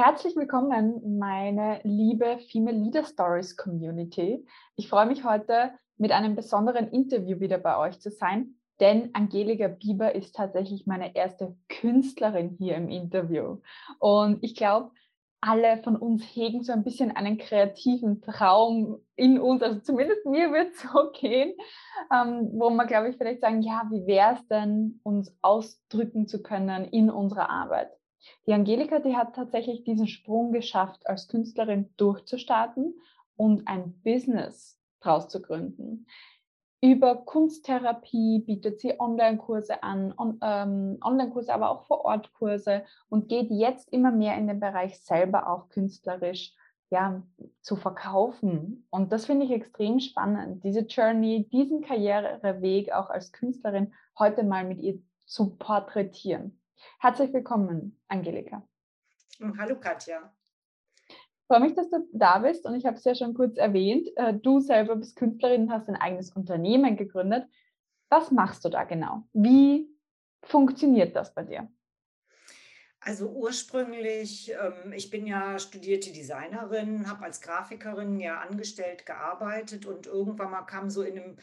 Herzlich 0.00 0.36
willkommen, 0.36 1.18
meine 1.18 1.80
liebe 1.82 2.38
Female 2.52 2.76
Leader 2.76 3.02
Stories 3.02 3.56
Community. 3.56 4.46
Ich 4.76 4.88
freue 4.88 5.06
mich 5.06 5.24
heute 5.24 5.72
mit 5.96 6.12
einem 6.12 6.36
besonderen 6.36 6.88
Interview 6.92 7.40
wieder 7.40 7.58
bei 7.58 7.76
euch 7.76 7.98
zu 7.98 8.12
sein, 8.12 8.54
denn 8.78 9.10
Angelika 9.14 9.66
Bieber 9.66 10.14
ist 10.14 10.36
tatsächlich 10.36 10.86
meine 10.86 11.16
erste 11.16 11.56
Künstlerin 11.68 12.54
hier 12.60 12.76
im 12.76 12.88
Interview. 12.88 13.56
Und 13.98 14.38
ich 14.44 14.54
glaube, 14.54 14.92
alle 15.40 15.78
von 15.78 15.96
uns 15.96 16.22
hegen 16.22 16.62
so 16.62 16.72
ein 16.72 16.84
bisschen 16.84 17.10
einen 17.10 17.36
kreativen 17.36 18.22
Traum 18.22 19.00
in 19.16 19.40
uns, 19.40 19.64
also 19.64 19.80
zumindest 19.80 20.24
mir 20.26 20.52
wird 20.52 20.74
es 20.74 20.82
so 20.92 21.10
gehen, 21.10 21.54
ähm, 22.14 22.50
wo 22.52 22.70
man, 22.70 22.86
glaube 22.86 23.08
ich, 23.08 23.16
vielleicht 23.16 23.40
sagen, 23.40 23.62
ja, 23.62 23.82
wie 23.90 24.06
wäre 24.06 24.34
es 24.34 24.46
denn, 24.46 25.00
uns 25.02 25.36
ausdrücken 25.42 26.28
zu 26.28 26.40
können 26.40 26.84
in 26.84 27.10
unserer 27.10 27.50
Arbeit? 27.50 27.97
Die 28.46 28.52
Angelika, 28.52 28.98
die 28.98 29.16
hat 29.16 29.34
tatsächlich 29.34 29.84
diesen 29.84 30.08
Sprung 30.08 30.52
geschafft, 30.52 31.06
als 31.06 31.28
Künstlerin 31.28 31.90
durchzustarten 31.96 32.94
und 33.36 33.66
ein 33.68 34.00
Business 34.02 34.78
draus 35.00 35.28
zu 35.28 35.40
gründen. 35.40 36.06
Über 36.80 37.16
Kunsttherapie 37.16 38.38
bietet 38.38 38.80
sie 38.80 39.00
Online-Kurse 39.00 39.82
an, 39.82 40.14
on, 40.16 40.38
ähm, 40.42 40.98
Online-Kurse, 41.02 41.52
aber 41.52 41.70
auch 41.70 41.86
Vor-Ort-Kurse 41.86 42.84
und 43.08 43.28
geht 43.28 43.50
jetzt 43.50 43.92
immer 43.92 44.12
mehr 44.12 44.36
in 44.36 44.46
den 44.46 44.60
Bereich 44.60 45.00
selber 45.00 45.50
auch 45.50 45.68
künstlerisch 45.70 46.54
ja, 46.90 47.22
zu 47.60 47.74
verkaufen. 47.74 48.86
Und 48.90 49.12
das 49.12 49.26
finde 49.26 49.46
ich 49.46 49.52
extrem 49.52 49.98
spannend, 49.98 50.62
diese 50.62 50.80
Journey, 50.80 51.48
diesen 51.50 51.82
Karriereweg 51.82 52.92
auch 52.92 53.10
als 53.10 53.32
Künstlerin 53.32 53.92
heute 54.18 54.44
mal 54.44 54.64
mit 54.64 54.80
ihr 54.80 55.00
zu 55.26 55.56
porträtieren. 55.56 56.60
Herzlich 57.00 57.32
willkommen, 57.32 58.00
Angelika. 58.08 58.66
Hallo 59.58 59.78
Katja 59.78 60.32
freue 61.48 61.60
mich, 61.60 61.74
dass 61.74 61.88
du 61.88 62.06
da 62.12 62.38
bist 62.38 62.66
und 62.66 62.74
ich 62.74 62.84
habe 62.84 62.96
es 62.96 63.04
ja 63.04 63.14
schon 63.14 63.34
kurz 63.34 63.56
erwähnt. 63.56 64.08
Äh, 64.16 64.34
du 64.34 64.60
selber 64.60 64.96
bist 64.96 65.16
Künstlerin 65.16 65.62
und 65.62 65.72
hast 65.72 65.88
ein 65.88 65.96
eigenes 65.96 66.30
Unternehmen 66.32 66.96
gegründet. 66.96 67.46
Was 68.10 68.30
machst 68.30 68.64
du 68.64 68.68
da 68.68 68.84
genau? 68.84 69.24
Wie 69.32 69.88
funktioniert 70.42 71.16
das 71.16 71.34
bei 71.34 71.42
dir? 71.42 71.68
Also 73.00 73.28
ursprünglich, 73.30 74.52
ähm, 74.52 74.92
ich 74.92 75.08
bin 75.08 75.26
ja 75.26 75.58
studierte 75.58 76.12
Designerin, 76.12 77.08
habe 77.08 77.24
als 77.24 77.40
Grafikerin 77.40 78.20
ja 78.20 78.40
angestellt 78.40 79.06
gearbeitet 79.06 79.86
und 79.86 80.06
irgendwann 80.06 80.50
mal 80.50 80.62
kam 80.62 80.90
so 80.90 81.02
in 81.02 81.18
einem 81.18 81.36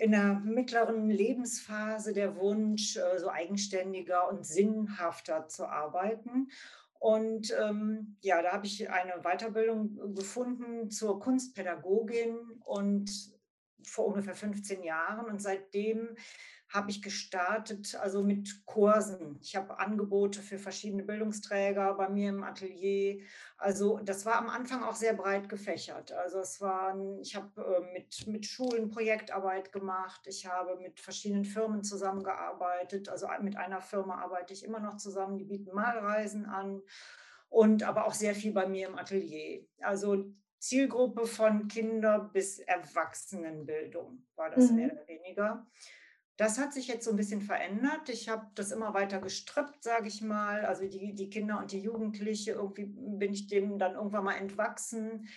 in 0.00 0.12
der 0.12 0.40
mittleren 0.40 1.10
Lebensphase 1.10 2.14
der 2.14 2.36
Wunsch, 2.36 2.96
äh, 2.96 3.18
so 3.18 3.28
eigenständiger 3.28 4.28
und 4.30 4.46
sinnhafter 4.46 5.46
zu 5.46 5.66
arbeiten. 5.66 6.48
Und 6.98 7.54
ähm, 7.58 8.16
ja, 8.20 8.40
da 8.42 8.52
habe 8.52 8.66
ich 8.66 8.90
eine 8.90 9.22
Weiterbildung 9.22 10.14
gefunden 10.14 10.90
zur 10.90 11.20
Kunstpädagogin 11.20 12.36
und 12.64 13.10
vor 13.82 14.06
ungefähr 14.06 14.34
15 14.34 14.82
Jahren. 14.82 15.26
Und 15.26 15.40
seitdem 15.40 16.16
habe 16.72 16.90
ich 16.90 17.02
gestartet, 17.02 17.96
also 18.00 18.22
mit 18.22 18.64
Kursen. 18.64 19.38
Ich 19.42 19.56
habe 19.56 19.80
Angebote 19.80 20.40
für 20.40 20.58
verschiedene 20.58 21.02
Bildungsträger 21.02 21.94
bei 21.94 22.08
mir 22.08 22.28
im 22.28 22.44
Atelier. 22.44 23.22
Also 23.58 23.98
das 23.98 24.24
war 24.24 24.36
am 24.36 24.48
Anfang 24.48 24.84
auch 24.84 24.94
sehr 24.94 25.14
breit 25.14 25.48
gefächert. 25.48 26.12
Also 26.12 26.38
es 26.38 26.60
waren, 26.60 27.20
ich 27.20 27.34
habe 27.34 27.60
äh, 27.60 27.92
mit, 27.92 28.24
mit 28.28 28.46
Schulen 28.46 28.88
Projektarbeit 28.88 29.72
gemacht. 29.72 30.20
Ich 30.26 30.46
habe 30.46 30.76
mit 30.80 31.00
verschiedenen 31.00 31.44
Firmen 31.44 31.82
zusammengearbeitet. 31.82 33.08
Also 33.08 33.26
mit 33.40 33.56
einer 33.56 33.80
Firma 33.80 34.22
arbeite 34.22 34.52
ich 34.52 34.64
immer 34.64 34.80
noch 34.80 34.96
zusammen. 34.96 35.38
Die 35.38 35.46
bieten 35.46 35.74
Malreisen 35.74 36.46
an 36.46 36.82
und 37.48 37.82
aber 37.82 38.06
auch 38.06 38.14
sehr 38.14 38.36
viel 38.36 38.52
bei 38.52 38.68
mir 38.68 38.86
im 38.86 38.96
Atelier. 38.96 39.66
Also 39.80 40.32
Zielgruppe 40.60 41.26
von 41.26 41.66
Kinder 41.66 42.30
bis 42.32 42.60
Erwachsenenbildung 42.60 44.24
war 44.36 44.50
das 44.50 44.70
mhm. 44.70 44.76
mehr 44.76 44.92
oder 44.92 45.08
weniger. 45.08 45.66
Das 46.40 46.58
hat 46.58 46.72
sich 46.72 46.88
jetzt 46.88 47.04
so 47.04 47.10
ein 47.10 47.18
bisschen 47.18 47.42
verändert. 47.42 48.08
Ich 48.08 48.30
habe 48.30 48.46
das 48.54 48.72
immer 48.72 48.94
weiter 48.94 49.20
gestrippt, 49.20 49.84
sage 49.84 50.08
ich 50.08 50.22
mal. 50.22 50.64
Also 50.64 50.88
die, 50.88 51.14
die 51.14 51.28
Kinder 51.28 51.58
und 51.58 51.70
die 51.70 51.80
Jugendliche, 51.80 52.52
irgendwie 52.52 52.86
bin 52.86 53.34
ich 53.34 53.48
dem 53.48 53.78
dann 53.78 53.94
irgendwann 53.94 54.24
mal 54.24 54.36
entwachsen. 54.36 55.28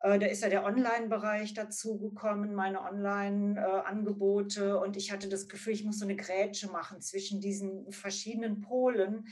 Äh, 0.00 0.18
da 0.18 0.26
ist 0.26 0.42
ja 0.42 0.48
der 0.48 0.64
Online-Bereich 0.64 1.52
dazugekommen, 1.52 2.54
meine 2.54 2.80
Online-Angebote. 2.80 4.80
Und 4.80 4.96
ich 4.96 5.12
hatte 5.12 5.28
das 5.28 5.48
Gefühl, 5.48 5.74
ich 5.74 5.84
muss 5.84 5.98
so 5.98 6.06
eine 6.06 6.16
Grätsche 6.16 6.70
machen 6.70 7.02
zwischen 7.02 7.42
diesen 7.42 7.92
verschiedenen 7.92 8.62
Polen. 8.62 9.26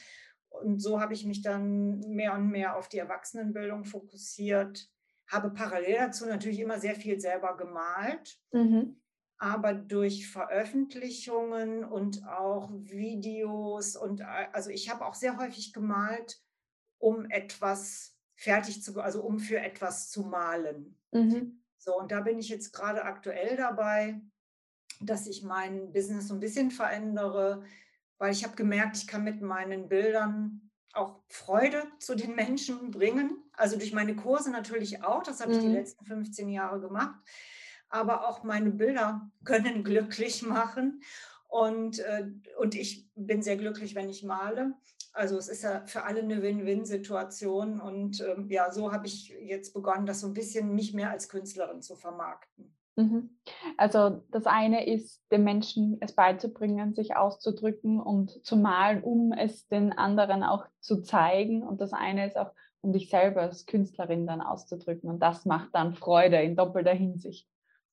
Und 0.51 0.81
so 0.81 1.01
habe 1.01 1.15
ich 1.15 1.25
mich 1.25 1.41
dann 1.41 2.01
mehr 2.01 2.35
und 2.35 2.51
mehr 2.51 2.77
auf 2.77 2.91
die 2.91 2.99
Erwachsenenbildung 2.99 3.87
fokussiert, 3.87 4.91
habe 5.29 5.49
parallel 5.49 5.97
dazu 5.97 6.27
natürlich 6.27 6.61
immer 6.61 6.79
sehr 6.79 6.95
viel 6.95 7.19
selber 7.19 7.57
gemalt. 7.57 8.39
Mhm 8.53 9.01
aber 9.39 9.75
durch 9.75 10.29
Veröffentlichungen 10.29 11.85
und 11.85 12.27
auch 12.27 12.71
Videos 12.73 13.97
und 13.97 14.23
also 14.23 14.71
ich 14.71 14.91
habe 14.91 15.05
auch 15.05 15.15
sehr 15.15 15.37
häufig 15.37 15.73
gemalt, 15.73 16.41
um 16.99 17.27
etwas 17.31 18.17
fertig 18.35 18.83
zu, 18.83 18.99
also 19.01 19.23
um 19.23 19.39
für 19.39 19.59
etwas 19.59 20.11
zu 20.11 20.23
malen. 20.23 20.99
Mhm. 21.13 21.63
So, 21.79 21.99
und 21.99 22.13
da 22.13 22.21
bin 22.21 22.39
ich 22.39 22.49
jetzt 22.49 22.73
gerade 22.73 23.05
aktuell 23.05 23.57
dabei, 23.57 24.21
dass 25.01 25.27
ich 25.27 25.43
mein 25.43 25.93
Business 25.93 26.29
so 26.29 26.35
ein 26.35 26.41
bisschen 26.41 26.71
verändere, 26.71 27.63
weil 28.19 28.33
ich 28.33 28.45
habe 28.45 28.57
gemerkt, 28.57 28.97
ich 28.97 29.07
kann 29.07 29.25
mit 29.25 29.43
meinen 29.43 29.89
Bildern 29.89 30.71
auch 30.95 31.21
Freude 31.29 31.83
zu 31.99 32.15
den 32.15 32.35
Menschen 32.35 32.91
bringen. 32.91 33.43
Also 33.53 33.77
durch 33.77 33.93
meine 33.93 34.17
Kurse 34.17 34.51
natürlich 34.51 35.05
auch, 35.05 35.23
das 35.23 35.41
habe 35.41 35.53
ich 35.53 35.59
die 35.59 35.69
mhm. 35.69 35.75
letzten 35.75 36.07
15 36.07 36.49
Jahre 36.49 36.81
gemacht 36.81 37.15
aber 37.89 38.29
auch 38.29 38.43
meine 38.43 38.71
Bilder 38.71 39.31
können 39.45 39.85
glücklich 39.85 40.43
machen. 40.43 41.03
Und, 41.49 42.01
äh, 42.01 42.29
und 42.59 42.75
ich 42.75 43.09
bin 43.15 43.43
sehr 43.43 43.57
glücklich, 43.57 43.95
wenn 43.95 44.09
ich 44.09 44.23
male. 44.23 44.75
Also 45.13 45.39
es 45.39 45.49
ist 45.49 45.63
ja 45.63 45.83
für 45.87 46.05
alle 46.05 46.21
eine 46.21 46.43
Win-Win-Situation. 46.43 47.81
Und 47.81 48.21
ähm, 48.21 48.51
ja, 48.51 48.71
so 48.71 48.93
habe 48.93 49.07
ich 49.07 49.29
jetzt 49.41 49.73
begonnen, 49.73 50.07
das 50.07 50.21
so 50.21 50.27
ein 50.27 50.35
bisschen 50.35 50.75
mich 50.75 50.93
mehr 50.93 51.11
als 51.11 51.29
Künstlerin 51.29 51.81
zu 51.81 51.97
vermarkten. 51.97 52.77
Mhm. 52.97 53.31
Also 53.77 54.23
das 54.31 54.47
eine 54.47 54.87
ist, 54.87 55.23
den 55.31 55.45
Menschen 55.45 55.99
es 56.01 56.15
beizubringen, 56.15 56.95
sich 56.95 57.17
auszudrücken 57.17 58.01
und 58.01 58.45
zu 58.45 58.57
malen, 58.57 59.03
um 59.03 59.33
es 59.33 59.69
den 59.69 59.93
anderen 59.93 60.43
auch 60.43 60.67
zu 60.81 61.03
zeigen. 61.03 61.63
Und 61.63 61.81
das 61.81 61.93
eine 61.93 62.27
ist 62.27 62.37
auch, 62.37 62.53
um 62.81 62.93
dich 62.93 63.11
selber 63.11 63.43
als 63.43 63.67
Künstlerin 63.67 64.27
dann 64.27 64.41
auszudrücken. 64.41 65.11
Und 65.11 65.21
das 65.21 65.45
macht 65.45 65.75
dann 65.75 65.95
Freude 65.95 66.41
in 66.43 66.57
doppelter 66.57 66.95
Hinsicht. 66.95 67.49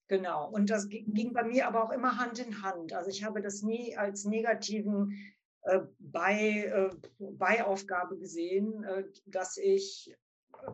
Genau. 0.07 0.49
Und 0.49 0.69
das 0.69 0.89
ging 0.89 1.33
bei 1.33 1.43
mir 1.43 1.67
aber 1.67 1.83
auch 1.83 1.91
immer 1.91 2.17
Hand 2.17 2.39
in 2.39 2.61
Hand. 2.61 2.93
Also 2.93 3.09
ich 3.09 3.23
habe 3.23 3.41
das 3.41 3.63
nie 3.63 3.95
als 3.95 4.25
negativen 4.25 5.17
äh, 5.63 5.79
bei, 5.99 6.65
äh, 6.65 6.89
Beiaufgabe 7.19 8.17
gesehen, 8.17 8.83
äh, 8.83 9.05
dass 9.25 9.57
ich 9.57 10.13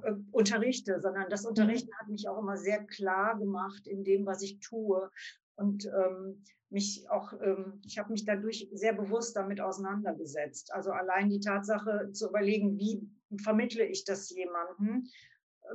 äh, 0.01 0.13
unterrichte, 0.31 0.99
sondern 0.99 1.29
das 1.29 1.43
mhm. 1.43 1.49
Unterrichten 1.49 1.91
hat 1.99 2.09
mich 2.09 2.27
auch 2.27 2.39
immer 2.39 2.57
sehr 2.57 2.83
klar 2.85 3.37
gemacht 3.37 3.85
in 3.85 4.03
dem, 4.03 4.25
was 4.25 4.41
ich 4.41 4.59
tue. 4.59 5.09
Und 5.55 5.85
ähm, 5.85 6.43
mich 6.69 7.09
auch, 7.09 7.33
ähm, 7.41 7.81
ich 7.85 7.97
habe 7.97 8.11
mich 8.11 8.25
dadurch 8.25 8.69
sehr 8.71 8.93
bewusst 8.93 9.35
damit 9.35 9.61
auseinandergesetzt. 9.61 10.73
Also 10.73 10.91
allein 10.91 11.29
die 11.29 11.39
Tatsache 11.39 12.11
zu 12.11 12.29
überlegen, 12.29 12.77
wie 12.77 13.07
vermittle 13.41 13.85
ich 13.85 14.05
das 14.05 14.29
jemandem, 14.29 15.07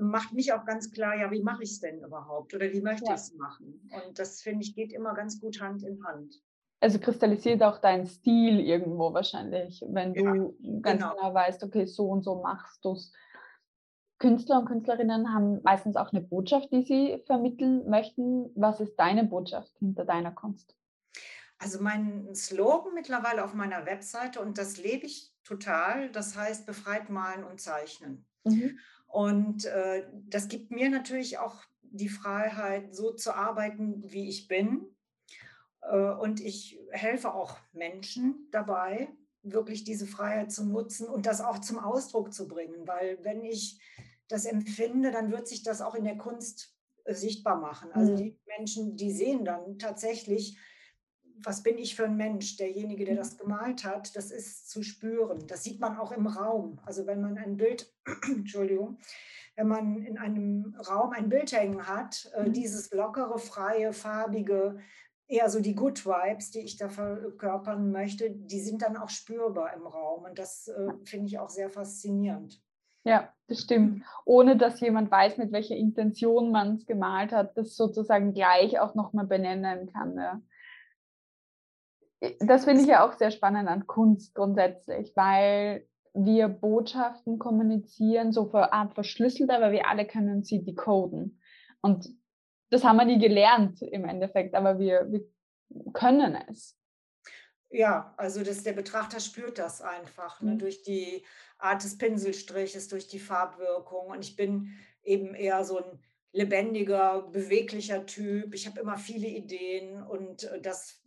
macht 0.01 0.33
mich 0.33 0.53
auch 0.53 0.65
ganz 0.65 0.91
klar, 0.91 1.17
ja, 1.17 1.31
wie 1.31 1.43
mache 1.43 1.63
ich 1.63 1.73
es 1.73 1.81
denn 1.81 2.03
überhaupt 2.03 2.55
oder 2.55 2.71
wie 2.73 2.81
möchte 2.81 3.07
ja. 3.07 3.15
ich 3.15 3.21
es 3.21 3.35
machen? 3.35 3.89
Und 4.07 4.19
das 4.19 4.43
finde 4.43 4.63
ich 4.63 4.75
geht 4.75 4.93
immer 4.93 5.15
ganz 5.15 5.41
gut 5.41 5.61
Hand 5.61 5.83
in 5.83 6.05
Hand. 6.05 6.43
Also 6.81 6.99
kristallisiert 6.99 7.63
auch 7.63 7.79
dein 7.79 8.07
Stil 8.07 8.61
irgendwo 8.61 9.15
wahrscheinlich, 9.15 9.83
wenn 9.89 10.13
du 10.13 10.57
ja, 10.61 10.81
ganz 10.81 11.03
genau. 11.03 11.15
genau 11.15 11.35
weißt, 11.35 11.65
okay, 11.65 11.87
so 11.87 12.09
und 12.09 12.25
so 12.25 12.43
machst 12.43 12.85
du 12.85 12.93
es. 12.93 13.13
Künstler 14.19 14.61
und 14.61 14.67
Künstlerinnen 14.67 15.35
haben 15.35 15.61
meistens 15.63 15.97
auch 15.97 16.13
eine 16.13 16.21
Botschaft, 16.21 16.71
die 16.73 16.83
sie 16.83 17.23
vermitteln 17.27 17.89
möchten. 17.89 18.51
Was 18.55 18.81
ist 18.81 18.97
deine 18.97 19.25
Botschaft 19.25 19.77
hinter 19.79 20.05
deiner 20.05 20.31
Kunst? 20.31 20.77
Also 21.59 21.83
mein 21.83 22.35
Slogan 22.35 22.95
mittlerweile 22.95 23.45
auf 23.45 23.55
meiner 23.55 23.87
Webseite 23.87 24.41
und 24.41 24.59
das 24.59 24.77
lebe 24.77 25.07
ich 25.07 25.33
total, 25.45 26.11
das 26.11 26.37
heißt 26.37 26.67
befreit 26.67 27.11
malen 27.11 27.45
und 27.45 27.61
zeichnen. 27.61 28.27
Mhm. 28.45 28.79
Und 29.15 29.67
äh, 29.67 30.09
das 30.29 30.49
gibt 30.49 30.73
mir 30.73 30.91
natürlich 30.91 31.39
auch 31.39 31.63
die 31.83 32.09
Freiheit, 32.09 32.93
so 32.93 33.13
zu 33.13 33.33
arbeiten, 33.33 34.03
wie 34.11 34.29
ich 34.29 34.49
bin. 34.49 34.89
Äh, 35.83 36.11
und 36.15 36.41
ich 36.41 36.81
helfe 36.91 37.33
auch 37.33 37.57
Menschen 37.73 38.49
dabei, 38.51 39.07
wirklich 39.45 39.85
diese 39.85 40.09
Freiheit 40.09 40.51
zu 40.51 40.65
nutzen 40.65 41.07
und 41.07 41.27
das 41.27 41.41
auch 41.41 41.61
zum 41.61 41.79
Ausdruck 41.79 42.35
zu 42.35 42.49
bringen. 42.49 42.89
Weil 42.89 43.23
wenn 43.23 43.45
ich 43.45 43.81
das 44.27 44.47
empfinde, 44.47 45.13
dann 45.13 45.31
wird 45.31 45.47
sich 45.47 45.63
das 45.63 45.81
auch 45.81 45.95
in 45.95 46.03
der 46.03 46.19
Kunst 46.19 46.75
äh, 47.05 47.15
sichtbar 47.15 47.61
machen. 47.61 47.93
Also 47.93 48.17
die 48.17 48.37
Menschen, 48.59 48.97
die 48.97 49.13
sehen 49.13 49.45
dann 49.45 49.79
tatsächlich, 49.79 50.59
was 51.43 51.63
bin 51.63 51.79
ich 51.79 51.97
für 51.97 52.05
ein 52.05 52.17
Mensch? 52.17 52.57
Derjenige, 52.57 53.05
der 53.05 53.17
das 53.17 53.37
gemalt 53.37 53.85
hat, 53.85 54.15
das 54.17 54.31
ist 54.31 54.71
zu 54.71 54.83
spüren. 54.83 55.47
Das 55.47 55.65
sieht 55.65 55.81
man 55.81 55.97
auch 55.99 56.13
im 56.13 56.27
Raum. 56.27 56.79
Also 56.85 57.07
wenn 57.07 57.21
man 57.21 57.39
ein 57.39 57.57
Bild, 57.57 57.93
Entschuldigung, 58.29 58.99
wenn 59.57 59.69
man 59.69 60.03
in 60.03 60.19
einem 60.19 60.75
Raum 60.89 61.13
ein 61.13 61.29
Bild 61.29 61.53
hängen 61.53 61.87
hat, 61.87 62.31
äh, 62.35 62.49
mhm. 62.49 62.53
dieses 62.53 62.93
lockere, 62.93 63.39
freie, 63.39 63.93
farbige, 63.93 64.79
eher 65.27 65.49
so 65.49 65.61
die 65.61 65.75
Good 65.75 66.05
Vibes, 66.05 66.51
die 66.51 66.61
ich 66.61 66.77
da 66.77 66.89
verkörpern 66.89 67.91
möchte, 67.91 68.31
die 68.31 68.61
sind 68.61 68.83
dann 68.83 68.97
auch 68.97 69.09
spürbar 69.09 69.73
im 69.75 69.87
Raum. 69.87 70.25
Und 70.25 70.39
das 70.39 70.69
äh, 70.69 70.93
finde 71.05 71.27
ich 71.27 71.39
auch 71.39 71.51
sehr 71.51 71.71
faszinierend. 71.71 72.61
Ja, 73.05 73.33
das 73.49 73.61
stimmt. 73.61 73.97
Mhm. 73.97 74.05
Ohne 74.25 74.57
dass 74.57 74.81
jemand 74.81 75.11
weiß, 75.11 75.37
mit 75.37 75.53
welcher 75.53 75.77
Intention 75.77 76.51
man 76.51 76.77
es 76.77 76.87
gemalt 76.87 77.33
hat, 77.33 77.57
das 77.57 77.77
sozusagen 77.77 78.33
gleich 78.33 78.81
auch 78.81 78.95
nochmal 78.95 79.27
benennen 79.27 79.93
kann. 79.93 80.17
Ja. 80.17 80.41
Das 82.41 82.65
finde 82.65 82.83
ich 82.83 82.89
ja 82.89 83.07
auch 83.07 83.15
sehr 83.15 83.31
spannend 83.31 83.69
an 83.69 83.87
Kunst 83.87 84.35
grundsätzlich, 84.35 85.13
weil 85.15 85.87
wir 86.15 86.49
Botschaften 86.49 87.39
kommunizieren, 87.39 88.33
so 88.33 88.47
für 88.47 88.73
Art 88.73 88.95
verschlüsselt, 88.95 89.51
aber 89.51 89.73
wir 89.73 89.89
alle 89.89 90.07
können 90.07 90.45
sie 90.45 90.65
decoden. 90.65 91.41
Und 91.81 92.09
das 92.71 92.85
haben 92.85 92.97
wir 92.97 93.05
nie 93.05 93.19
gelernt 93.19 93.83
im 93.83 94.05
Endeffekt, 94.05 94.55
aber 94.55 94.79
wir, 94.79 95.11
wir 95.11 95.25
können 95.93 96.37
es. 96.49 96.79
Ja, 97.71 98.15
also 98.17 98.45
das, 98.45 98.63
der 98.63 98.73
Betrachter 98.73 99.19
spürt 99.19 99.59
das 99.59 99.83
einfach 99.83 100.41
ne, 100.41 100.53
mhm. 100.53 100.59
durch 100.59 100.83
die 100.83 101.25
Art 101.59 101.83
des 101.83 101.99
Pinselstriches, 101.99 102.87
durch 102.89 103.09
die 103.09 103.19
Farbwirkung. 103.19 104.07
Und 104.07 104.25
ich 104.25 104.37
bin 104.37 104.73
eben 105.03 105.35
eher 105.35 105.65
so 105.65 105.79
ein 105.79 105.99
lebendiger, 106.35 107.23
beweglicher 107.23 108.07
Typ. 108.07 108.55
Ich 108.55 108.67
habe 108.67 108.81
immer 108.81 108.99
viele 108.99 109.29
Ideen 109.29 110.03
und 110.03 110.43
äh, 110.43 110.61
das 110.61 111.01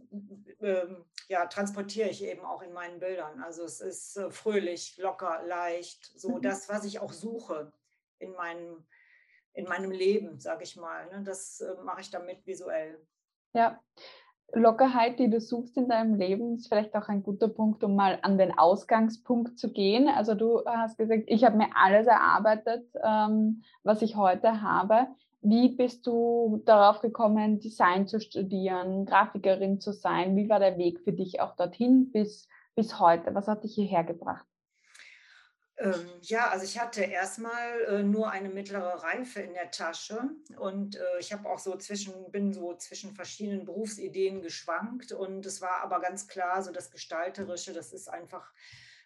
ähm, 0.61 1.03
ja, 1.27 1.45
transportiere 1.47 2.09
ich 2.09 2.23
eben 2.23 2.45
auch 2.45 2.61
in 2.61 2.71
meinen 2.71 2.99
Bildern. 2.99 3.43
Also 3.43 3.65
es 3.65 3.81
ist 3.81 4.15
äh, 4.15 4.31
fröhlich, 4.31 4.97
locker, 4.97 5.43
leicht, 5.45 6.13
so 6.15 6.37
mhm. 6.37 6.41
das, 6.41 6.69
was 6.69 6.85
ich 6.85 7.01
auch 7.01 7.11
suche 7.11 7.73
in 8.19 8.31
meinem, 8.31 8.87
in 9.51 9.65
meinem 9.65 9.91
Leben, 9.91 10.39
sage 10.39 10.63
ich 10.63 10.77
mal. 10.77 11.07
Ne? 11.09 11.23
Das 11.23 11.59
äh, 11.59 11.75
mache 11.83 11.99
ich 12.01 12.09
damit 12.09 12.47
visuell. 12.47 12.97
Ja, 13.53 13.83
Lockerheit, 14.53 15.19
die 15.19 15.29
du 15.29 15.41
suchst 15.41 15.77
in 15.77 15.89
deinem 15.89 16.15
Leben, 16.15 16.55
ist 16.55 16.67
vielleicht 16.67 16.95
auch 16.95 17.09
ein 17.09 17.21
guter 17.21 17.49
Punkt, 17.49 17.83
um 17.83 17.95
mal 17.95 18.19
an 18.21 18.37
den 18.37 18.57
Ausgangspunkt 18.57 19.59
zu 19.59 19.71
gehen. 19.71 20.07
Also 20.07 20.35
du 20.35 20.63
hast 20.65 20.97
gesagt, 20.97 21.23
ich 21.27 21.43
habe 21.43 21.57
mir 21.57 21.67
alles 21.75 22.07
erarbeitet, 22.07 22.87
ähm, 23.03 23.63
was 23.83 24.01
ich 24.01 24.15
heute 24.15 24.61
habe. 24.61 25.07
Wie 25.41 25.69
bist 25.69 26.07
du 26.07 26.61
darauf 26.65 27.01
gekommen, 27.01 27.59
Design 27.59 28.07
zu 28.07 28.19
studieren, 28.19 29.05
Grafikerin 29.05 29.79
zu 29.79 29.91
sein? 29.91 30.35
Wie 30.35 30.49
war 30.49 30.59
der 30.59 30.77
Weg 30.77 31.01
für 31.01 31.13
dich 31.13 31.41
auch 31.41 31.55
dorthin 31.55 32.11
bis, 32.11 32.47
bis 32.75 32.99
heute? 32.99 33.35
Was 33.35 33.47
hat 33.47 33.63
dich 33.63 33.75
hierher 33.75 34.03
gebracht? 34.03 34.45
Ähm, 35.79 36.09
ja, 36.23 36.49
also 36.49 36.65
ich 36.65 36.79
hatte 36.79 37.03
erstmal 37.03 37.81
äh, 37.83 38.03
nur 38.03 38.31
eine 38.31 38.49
mittlere 38.49 39.03
Reife 39.03 39.41
in 39.41 39.53
der 39.53 39.69
Tasche 39.69 40.31
und 40.57 40.95
äh, 40.95 41.19
ich 41.19 41.31
habe 41.31 41.47
auch 41.47 41.59
so 41.59 41.77
zwischen, 41.77 42.31
bin 42.31 42.51
so 42.51 42.75
zwischen 42.75 43.13
verschiedenen 43.13 43.63
Berufsideen 43.63 44.41
geschwankt 44.41 45.11
und 45.11 45.45
es 45.45 45.61
war 45.61 45.81
aber 45.83 45.99
ganz 45.99 46.27
klar, 46.27 46.63
so 46.63 46.71
das 46.71 46.89
Gestalterische, 46.89 47.73
das 47.73 47.93
ist 47.93 48.09
einfach 48.09 48.51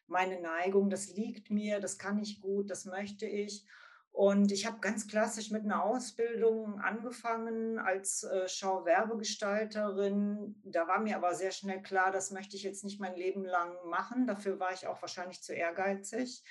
meine 0.07 0.39
Neigung, 0.39 0.89
das 0.89 1.09
liegt 1.09 1.50
mir, 1.50 1.81
das 1.81 1.97
kann 1.97 2.19
ich 2.19 2.39
gut, 2.39 2.69
das 2.69 2.85
möchte 2.85 3.25
ich. 3.25 3.65
Und 4.11 4.51
ich 4.51 4.65
habe 4.65 4.81
ganz 4.81 5.07
klassisch 5.07 5.51
mit 5.51 5.63
einer 5.63 5.83
Ausbildung 5.83 6.81
angefangen 6.81 7.79
als 7.79 8.23
äh, 8.23 8.47
Schauwerbegestalterin. 8.47 10.61
Da 10.65 10.87
war 10.87 10.99
mir 10.99 11.15
aber 11.15 11.33
sehr 11.33 11.51
schnell 11.51 11.81
klar, 11.81 12.11
das 12.11 12.31
möchte 12.31 12.57
ich 12.57 12.63
jetzt 12.63 12.83
nicht 12.83 12.99
mein 12.99 13.15
Leben 13.15 13.45
lang 13.45 13.73
machen. 13.89 14.27
Dafür 14.27 14.59
war 14.59 14.73
ich 14.73 14.85
auch 14.85 15.01
wahrscheinlich 15.01 15.41
zu 15.41 15.53
ehrgeizig. 15.53 16.43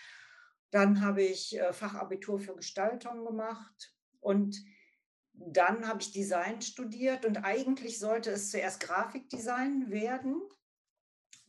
Dann 0.71 1.03
habe 1.03 1.23
ich 1.23 1.59
äh, 1.59 1.73
Fachabitur 1.73 2.41
für 2.41 2.57
Gestaltung 2.57 3.27
gemacht 3.27 3.95
und 4.21 4.57
dann 5.33 5.87
habe 5.87 6.01
ich 6.01 6.13
Design 6.13 6.63
studiert 6.63 7.25
und 7.25 7.45
eigentlich 7.45 7.99
sollte 7.99 8.31
es 8.31 8.51
zuerst 8.51 8.81
Grafikdesign 8.81 9.91
werden. 9.91 10.41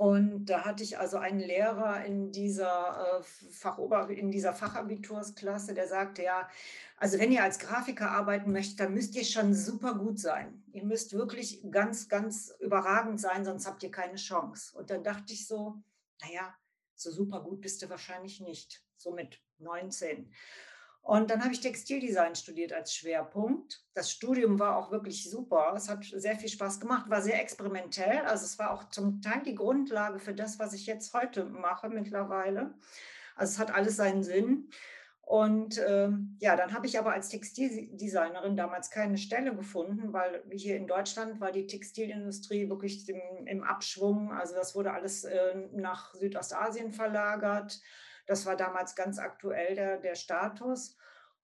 Und 0.01 0.47
da 0.47 0.65
hatte 0.65 0.81
ich 0.81 0.97
also 0.97 1.17
einen 1.17 1.39
Lehrer 1.39 2.03
in 2.03 2.31
dieser, 2.31 3.19
äh, 3.19 3.23
Fachober 3.51 4.09
in 4.09 4.31
dieser 4.31 4.51
Fachabitursklasse, 4.51 5.75
der 5.75 5.87
sagte, 5.87 6.23
ja, 6.23 6.49
also 6.97 7.19
wenn 7.19 7.31
ihr 7.31 7.43
als 7.43 7.59
Grafiker 7.59 8.09
arbeiten 8.09 8.51
möchtet, 8.51 8.79
dann 8.79 8.95
müsst 8.95 9.15
ihr 9.15 9.23
schon 9.23 9.53
super 9.53 9.93
gut 9.93 10.17
sein. 10.17 10.63
Ihr 10.71 10.85
müsst 10.85 11.13
wirklich 11.13 11.61
ganz, 11.69 12.09
ganz 12.09 12.51
überragend 12.59 13.21
sein, 13.21 13.45
sonst 13.45 13.67
habt 13.67 13.83
ihr 13.83 13.91
keine 13.91 14.15
Chance. 14.15 14.75
Und 14.75 14.89
dann 14.89 15.03
dachte 15.03 15.33
ich 15.33 15.45
so, 15.45 15.75
naja, 16.23 16.51
so 16.95 17.11
super 17.11 17.43
gut 17.43 17.61
bist 17.61 17.83
du 17.83 17.89
wahrscheinlich 17.91 18.41
nicht, 18.41 18.83
so 18.97 19.13
mit 19.13 19.39
19. 19.59 20.33
Und 21.01 21.31
dann 21.31 21.43
habe 21.43 21.51
ich 21.51 21.59
Textildesign 21.59 22.35
studiert 22.35 22.73
als 22.73 22.93
Schwerpunkt. 22.93 23.83
Das 23.93 24.11
Studium 24.11 24.59
war 24.59 24.77
auch 24.77 24.91
wirklich 24.91 25.29
super. 25.29 25.73
Es 25.75 25.89
hat 25.89 26.05
sehr 26.05 26.35
viel 26.35 26.49
Spaß 26.49 26.79
gemacht, 26.79 27.09
war 27.09 27.21
sehr 27.21 27.41
experimentell. 27.41 28.19
Also 28.25 28.45
es 28.45 28.59
war 28.59 28.71
auch 28.71 28.89
zum 28.89 29.21
Teil 29.21 29.41
die 29.43 29.55
Grundlage 29.55 30.19
für 30.19 30.35
das, 30.35 30.59
was 30.59 30.73
ich 30.73 30.85
jetzt 30.85 31.13
heute 31.13 31.45
mache 31.45 31.89
mittlerweile. 31.89 32.75
Also 33.35 33.53
es 33.53 33.59
hat 33.59 33.73
alles 33.73 33.95
seinen 33.95 34.23
Sinn. 34.23 34.69
Und 35.21 35.77
äh, 35.77 36.09
ja, 36.39 36.55
dann 36.55 36.73
habe 36.73 36.87
ich 36.87 36.99
aber 36.99 37.13
als 37.13 37.29
Textildesignerin 37.29 38.57
damals 38.57 38.91
keine 38.91 39.17
Stelle 39.17 39.55
gefunden, 39.55 40.13
weil 40.13 40.43
hier 40.51 40.75
in 40.75 40.87
Deutschland 40.87 41.39
war 41.39 41.51
die 41.51 41.67
Textilindustrie 41.67 42.69
wirklich 42.69 43.07
im, 43.07 43.47
im 43.47 43.63
Abschwung. 43.63 44.31
Also 44.33 44.53
das 44.55 44.75
wurde 44.75 44.91
alles 44.91 45.23
äh, 45.23 45.55
nach 45.71 46.13
Südostasien 46.13 46.91
verlagert. 46.91 47.81
Das 48.31 48.45
war 48.45 48.55
damals 48.55 48.95
ganz 48.95 49.19
aktuell 49.19 49.75
der, 49.75 49.97
der 49.97 50.15
Status. 50.15 50.95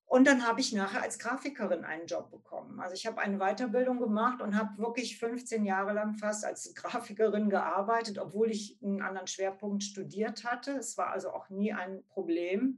Und 0.05 0.25
dann 0.25 0.47
habe 0.47 0.61
ich 0.61 0.71
nachher 0.71 1.01
als 1.01 1.19
Grafikerin 1.19 1.83
einen 1.83 2.07
Job 2.07 2.31
bekommen. 2.31 2.79
Also 2.79 2.95
ich 2.95 3.05
habe 3.05 3.19
eine 3.19 3.39
Weiterbildung 3.39 3.99
gemacht 3.99 4.41
und 4.41 4.57
habe 4.57 4.77
wirklich 4.77 5.19
15 5.19 5.65
Jahre 5.65 5.91
lang 5.91 6.13
fast 6.13 6.45
als 6.45 6.73
Grafikerin 6.75 7.49
gearbeitet, 7.49 8.19
obwohl 8.19 8.51
ich 8.51 8.79
einen 8.81 9.01
anderen 9.01 9.27
Schwerpunkt 9.27 9.83
studiert 9.83 10.45
hatte. 10.45 10.77
Es 10.77 10.97
war 10.97 11.09
also 11.09 11.31
auch 11.31 11.49
nie 11.49 11.73
ein 11.73 12.05
Problem. 12.07 12.77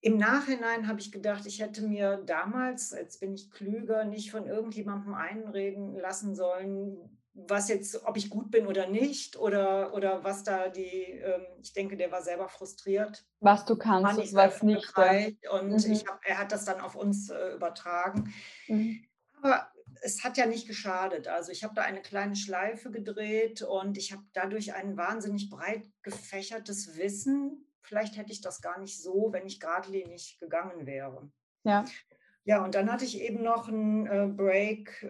Im 0.00 0.16
Nachhinein 0.16 0.88
habe 0.88 1.00
ich 1.00 1.12
gedacht, 1.12 1.44
ich 1.44 1.60
hätte 1.60 1.82
mir 1.82 2.16
damals, 2.24 2.92
jetzt 2.92 3.20
bin 3.20 3.34
ich 3.34 3.50
klüger, 3.50 4.04
nicht 4.04 4.30
von 4.30 4.46
irgendjemandem 4.46 5.12
einreden 5.12 5.96
lassen 5.96 6.34
sollen, 6.34 7.15
was 7.36 7.68
jetzt, 7.68 8.04
ob 8.06 8.16
ich 8.16 8.30
gut 8.30 8.50
bin 8.50 8.66
oder 8.66 8.86
nicht, 8.86 9.36
oder, 9.36 9.92
oder 9.92 10.24
was 10.24 10.42
da 10.42 10.68
die, 10.68 11.20
ähm, 11.22 11.46
ich 11.60 11.72
denke, 11.74 11.96
der 11.96 12.10
war 12.10 12.22
selber 12.22 12.48
frustriert. 12.48 13.26
Was 13.40 13.64
du 13.66 13.76
kannst, 13.76 14.18
und 14.18 14.34
was 14.34 14.62
nicht. 14.62 14.96
Und 15.50 15.68
mhm. 15.68 15.92
ich 15.92 16.06
hab, 16.06 16.20
er 16.24 16.38
hat 16.38 16.52
das 16.52 16.64
dann 16.64 16.80
auf 16.80 16.96
uns 16.96 17.28
äh, 17.28 17.54
übertragen. 17.54 18.32
Mhm. 18.68 19.04
Aber 19.42 19.70
es 20.02 20.24
hat 20.24 20.38
ja 20.38 20.46
nicht 20.46 20.66
geschadet. 20.66 21.28
Also 21.28 21.52
ich 21.52 21.62
habe 21.62 21.74
da 21.74 21.82
eine 21.82 22.00
kleine 22.00 22.36
Schleife 22.36 22.90
gedreht 22.90 23.62
und 23.62 23.98
ich 23.98 24.12
habe 24.12 24.22
dadurch 24.32 24.74
ein 24.74 24.96
wahnsinnig 24.96 25.50
breit 25.50 25.86
gefächertes 26.02 26.96
Wissen. 26.96 27.66
Vielleicht 27.82 28.16
hätte 28.16 28.32
ich 28.32 28.40
das 28.40 28.62
gar 28.62 28.80
nicht 28.80 29.00
so, 29.00 29.28
wenn 29.32 29.46
ich 29.46 29.60
geradlinig 29.60 30.38
gegangen 30.40 30.86
wäre. 30.86 31.30
Ja. 31.64 31.84
Ja, 32.44 32.64
und 32.64 32.74
dann 32.76 32.90
hatte 32.90 33.04
ich 33.04 33.20
eben 33.20 33.42
noch 33.42 33.68
einen 33.68 34.06
äh, 34.06 34.26
Break. 34.28 35.02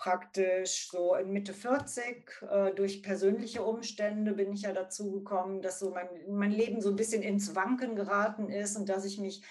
Praktisch 0.00 0.88
so 0.90 1.14
in 1.14 1.30
Mitte 1.30 1.52
40. 1.52 2.42
Äh, 2.50 2.72
durch 2.72 3.02
persönliche 3.02 3.62
Umstände 3.62 4.32
bin 4.32 4.50
ich 4.50 4.62
ja 4.62 4.72
dazu 4.72 5.12
gekommen, 5.12 5.60
dass 5.60 5.78
so 5.78 5.90
mein, 5.90 6.08
mein 6.26 6.52
Leben 6.52 6.80
so 6.80 6.88
ein 6.88 6.96
bisschen 6.96 7.20
ins 7.20 7.54
Wanken 7.54 7.96
geraten 7.96 8.48
ist 8.48 8.78
und 8.78 8.88
dass 8.88 9.04
ich 9.04 9.18
mich 9.18 9.42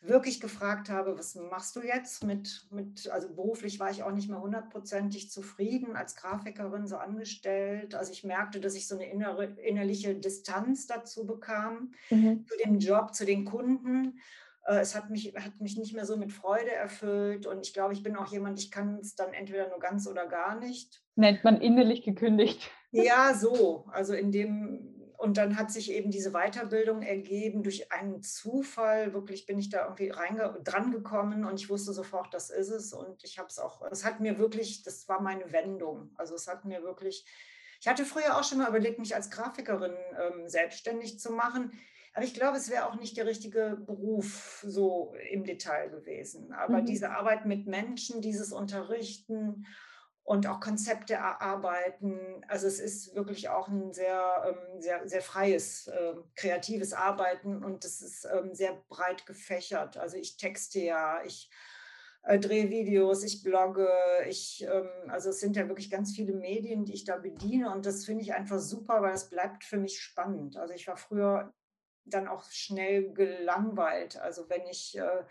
wirklich 0.00 0.40
gefragt 0.40 0.88
habe, 0.88 1.18
was 1.18 1.34
machst 1.34 1.76
du 1.76 1.82
jetzt 1.82 2.24
mit, 2.24 2.66
mit 2.70 3.10
also 3.10 3.28
beruflich 3.28 3.80
war 3.80 3.90
ich 3.90 4.02
auch 4.02 4.12
nicht 4.12 4.30
mehr 4.30 4.40
hundertprozentig 4.40 5.30
zufrieden 5.30 5.94
als 5.94 6.16
Grafikerin 6.16 6.86
so 6.86 6.96
angestellt. 6.96 7.94
Also 7.94 8.12
ich 8.12 8.24
merkte, 8.24 8.60
dass 8.60 8.76
ich 8.76 8.88
so 8.88 8.94
eine 8.94 9.10
innere, 9.10 9.44
innerliche 9.44 10.14
Distanz 10.14 10.86
dazu 10.86 11.26
bekam, 11.26 11.92
mhm. 12.08 12.46
zu 12.46 12.56
dem 12.64 12.78
Job, 12.78 13.14
zu 13.14 13.26
den 13.26 13.44
Kunden 13.44 14.20
es 14.76 14.94
hat 14.94 15.10
mich, 15.10 15.34
hat 15.36 15.60
mich 15.60 15.76
nicht 15.78 15.94
mehr 15.94 16.04
so 16.04 16.16
mit 16.16 16.32
Freude 16.32 16.72
erfüllt 16.72 17.46
und 17.46 17.66
ich 17.66 17.72
glaube, 17.72 17.94
ich 17.94 18.02
bin 18.02 18.16
auch 18.16 18.30
jemand, 18.30 18.58
ich 18.58 18.70
kann 18.70 18.98
es 19.00 19.14
dann 19.14 19.32
entweder 19.32 19.68
nur 19.68 19.78
ganz 19.78 20.06
oder 20.06 20.26
gar 20.26 20.58
nicht. 20.58 21.02
Nennt 21.16 21.42
man 21.44 21.60
innerlich 21.60 22.02
gekündigt. 22.02 22.70
Ja, 22.90 23.34
so. 23.34 23.84
Also 23.92 24.14
in 24.14 24.32
dem, 24.32 25.12
und 25.18 25.36
dann 25.36 25.58
hat 25.58 25.70
sich 25.70 25.92
eben 25.92 26.10
diese 26.10 26.30
Weiterbildung 26.30 27.02
ergeben 27.02 27.62
durch 27.62 27.92
einen 27.92 28.22
Zufall. 28.22 29.12
Wirklich 29.12 29.44
bin 29.44 29.58
ich 29.58 29.68
da 29.68 29.82
irgendwie 29.82 30.08
dran 30.64 30.90
gekommen 30.90 31.44
und 31.44 31.60
ich 31.60 31.68
wusste 31.68 31.92
sofort, 31.92 32.32
das 32.32 32.48
ist 32.48 32.70
es. 32.70 32.94
Und 32.94 33.22
ich 33.24 33.38
habe 33.38 33.48
es 33.48 33.58
auch, 33.58 33.82
es 33.90 34.06
hat 34.06 34.20
mir 34.20 34.38
wirklich, 34.38 34.84
das 34.84 35.06
war 35.06 35.20
meine 35.20 35.52
Wendung. 35.52 36.12
Also 36.14 36.34
es 36.34 36.48
hat 36.48 36.64
mir 36.64 36.82
wirklich, 36.82 37.26
ich 37.78 37.88
hatte 37.88 38.06
früher 38.06 38.38
auch 38.38 38.44
schon 38.44 38.56
mal 38.56 38.70
überlegt, 38.70 38.98
mich 38.98 39.14
als 39.14 39.28
Grafikerin 39.28 39.92
ähm, 40.18 40.48
selbstständig 40.48 41.18
zu 41.18 41.30
machen. 41.32 41.72
Aber 42.18 42.26
ich 42.26 42.34
glaube, 42.34 42.56
es 42.56 42.68
wäre 42.68 42.88
auch 42.88 42.96
nicht 42.96 43.16
der 43.16 43.26
richtige 43.26 43.78
Beruf 43.86 44.64
so 44.66 45.14
im 45.30 45.44
Detail 45.44 45.88
gewesen. 45.88 46.52
Aber 46.52 46.80
mhm. 46.80 46.86
diese 46.86 47.12
Arbeit 47.12 47.46
mit 47.46 47.68
Menschen, 47.68 48.20
dieses 48.20 48.52
Unterrichten 48.52 49.64
und 50.24 50.48
auch 50.48 50.58
Konzepte 50.58 51.14
erarbeiten. 51.14 52.44
Also 52.48 52.66
es 52.66 52.80
ist 52.80 53.14
wirklich 53.14 53.50
auch 53.50 53.68
ein 53.68 53.92
sehr, 53.92 54.42
ähm, 54.48 54.82
sehr, 54.82 55.06
sehr 55.08 55.22
freies, 55.22 55.86
äh, 55.86 56.14
kreatives 56.34 56.92
Arbeiten 56.92 57.62
und 57.62 57.84
es 57.84 58.02
ist 58.02 58.26
ähm, 58.34 58.52
sehr 58.52 58.82
breit 58.88 59.24
gefächert. 59.24 59.96
Also 59.96 60.16
ich 60.16 60.36
texte 60.38 60.80
ja, 60.80 61.22
ich 61.24 61.48
äh, 62.24 62.40
drehe 62.40 62.68
Videos, 62.68 63.22
ich 63.22 63.44
blogge, 63.44 63.88
ich, 64.28 64.66
ähm, 64.68 64.88
also 65.06 65.30
es 65.30 65.38
sind 65.38 65.54
ja 65.54 65.68
wirklich 65.68 65.88
ganz 65.88 66.16
viele 66.16 66.32
Medien, 66.32 66.84
die 66.84 66.94
ich 66.94 67.04
da 67.04 67.16
bediene 67.16 67.72
und 67.72 67.86
das 67.86 68.06
finde 68.06 68.22
ich 68.22 68.34
einfach 68.34 68.58
super, 68.58 69.02
weil 69.02 69.14
es 69.14 69.30
bleibt 69.30 69.62
für 69.62 69.76
mich 69.76 70.00
spannend. 70.00 70.56
Also 70.56 70.74
ich 70.74 70.88
war 70.88 70.96
früher 70.96 71.54
dann 72.10 72.28
auch 72.28 72.44
schnell 72.50 73.12
gelangweilt. 73.12 74.20
Also 74.20 74.48
wenn 74.48 74.66
ich 74.66 74.96
äh, 74.98 75.24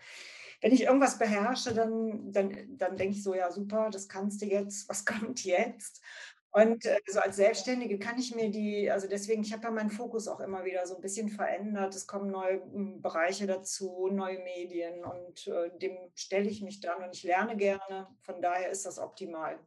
wenn 0.60 0.72
ich 0.72 0.82
irgendwas 0.82 1.18
beherrsche, 1.18 1.72
dann, 1.72 2.32
dann, 2.32 2.76
dann 2.76 2.96
denke 2.96 3.16
ich 3.16 3.22
so, 3.22 3.34
ja 3.34 3.50
super, 3.50 3.90
das 3.90 4.08
kannst 4.08 4.42
du 4.42 4.46
jetzt, 4.46 4.88
was 4.88 5.04
kommt 5.04 5.44
jetzt? 5.44 6.02
Und 6.50 6.86
äh, 6.86 6.98
so 7.06 7.20
als 7.20 7.36
Selbstständige 7.36 7.98
kann 7.98 8.18
ich 8.18 8.34
mir 8.34 8.50
die, 8.50 8.90
also 8.90 9.06
deswegen, 9.06 9.42
ich 9.42 9.52
habe 9.52 9.64
ja 9.64 9.70
meinen 9.70 9.90
Fokus 9.90 10.26
auch 10.28 10.40
immer 10.40 10.64
wieder 10.64 10.86
so 10.86 10.96
ein 10.96 11.02
bisschen 11.02 11.28
verändert. 11.28 11.94
Es 11.94 12.06
kommen 12.06 12.30
neue 12.30 12.62
hm, 12.62 13.02
Bereiche 13.02 13.46
dazu, 13.46 14.08
neue 14.10 14.38
Medien 14.40 15.04
und 15.04 15.46
äh, 15.46 15.70
dem 15.78 15.96
stelle 16.14 16.48
ich 16.48 16.62
mich 16.62 16.80
dann 16.80 17.04
und 17.04 17.14
ich 17.14 17.22
lerne 17.22 17.56
gerne. 17.56 18.08
Von 18.22 18.40
daher 18.40 18.70
ist 18.70 18.86
das 18.86 18.98
optimal. 18.98 19.58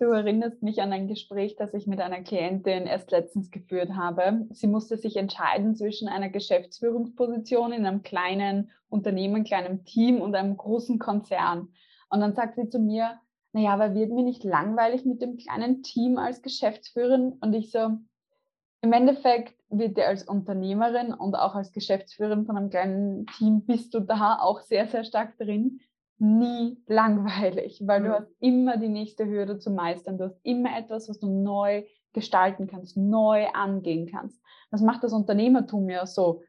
Du 0.00 0.06
erinnerst 0.06 0.62
mich 0.62 0.80
an 0.80 0.94
ein 0.94 1.08
Gespräch, 1.08 1.56
das 1.56 1.74
ich 1.74 1.86
mit 1.86 2.00
einer 2.00 2.22
Klientin 2.22 2.86
erst 2.86 3.10
letztens 3.10 3.50
geführt 3.50 3.90
habe. 3.90 4.46
Sie 4.50 4.66
musste 4.66 4.96
sich 4.96 5.16
entscheiden 5.16 5.76
zwischen 5.76 6.08
einer 6.08 6.30
Geschäftsführungsposition 6.30 7.70
in 7.74 7.84
einem 7.84 8.02
kleinen 8.02 8.70
Unternehmen, 8.88 9.44
kleinem 9.44 9.84
Team 9.84 10.22
und 10.22 10.34
einem 10.34 10.56
großen 10.56 10.98
Konzern. 10.98 11.68
Und 12.08 12.20
dann 12.20 12.34
sagt 12.34 12.56
sie 12.56 12.70
zu 12.70 12.78
mir, 12.78 13.20
naja, 13.52 13.74
aber 13.74 13.94
wird 13.94 14.10
mir 14.10 14.22
nicht 14.22 14.42
langweilig 14.42 15.04
mit 15.04 15.20
dem 15.20 15.36
kleinen 15.36 15.82
Team 15.82 16.16
als 16.16 16.40
Geschäftsführerin? 16.40 17.34
Und 17.42 17.52
ich 17.52 17.70
so, 17.70 17.98
im 18.80 18.92
Endeffekt 18.94 19.54
wird 19.68 19.98
dir 19.98 20.08
als 20.08 20.22
Unternehmerin 20.22 21.12
und 21.12 21.34
auch 21.34 21.54
als 21.54 21.72
Geschäftsführerin 21.72 22.46
von 22.46 22.56
einem 22.56 22.70
kleinen 22.70 23.26
Team 23.36 23.66
bist 23.66 23.92
du 23.92 24.00
da 24.00 24.38
auch 24.40 24.60
sehr, 24.62 24.86
sehr 24.86 25.04
stark 25.04 25.36
drin 25.36 25.80
nie 26.20 26.82
langweilig, 26.86 27.82
weil 27.86 28.00
mhm. 28.00 28.04
du 28.04 28.12
hast 28.14 28.32
immer 28.40 28.76
die 28.76 28.88
nächste 28.88 29.26
Hürde 29.26 29.58
zu 29.58 29.70
meistern. 29.70 30.18
Du 30.18 30.24
hast 30.24 30.38
immer 30.42 30.76
etwas, 30.76 31.08
was 31.08 31.18
du 31.18 31.28
neu 31.28 31.84
gestalten 32.12 32.66
kannst, 32.66 32.96
neu 32.96 33.46
angehen 33.48 34.10
kannst. 34.10 34.40
Das 34.70 34.82
macht 34.82 35.02
das 35.02 35.12
Unternehmertum 35.12 35.88
ja 35.88 36.06
so 36.06 36.42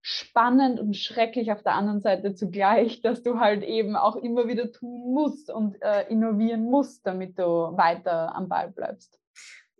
spannend 0.00 0.80
und 0.80 0.96
schrecklich 0.96 1.52
auf 1.52 1.62
der 1.62 1.74
anderen 1.74 2.00
Seite 2.00 2.34
zugleich, 2.34 3.00
dass 3.02 3.22
du 3.22 3.40
halt 3.40 3.62
eben 3.62 3.96
auch 3.96 4.16
immer 4.16 4.48
wieder 4.48 4.72
tun 4.72 5.12
musst 5.12 5.50
und 5.50 5.80
äh, 5.82 6.08
innovieren 6.08 6.64
musst, 6.64 7.06
damit 7.06 7.38
du 7.38 7.42
weiter 7.42 8.34
am 8.34 8.48
Ball 8.48 8.70
bleibst. 8.70 9.18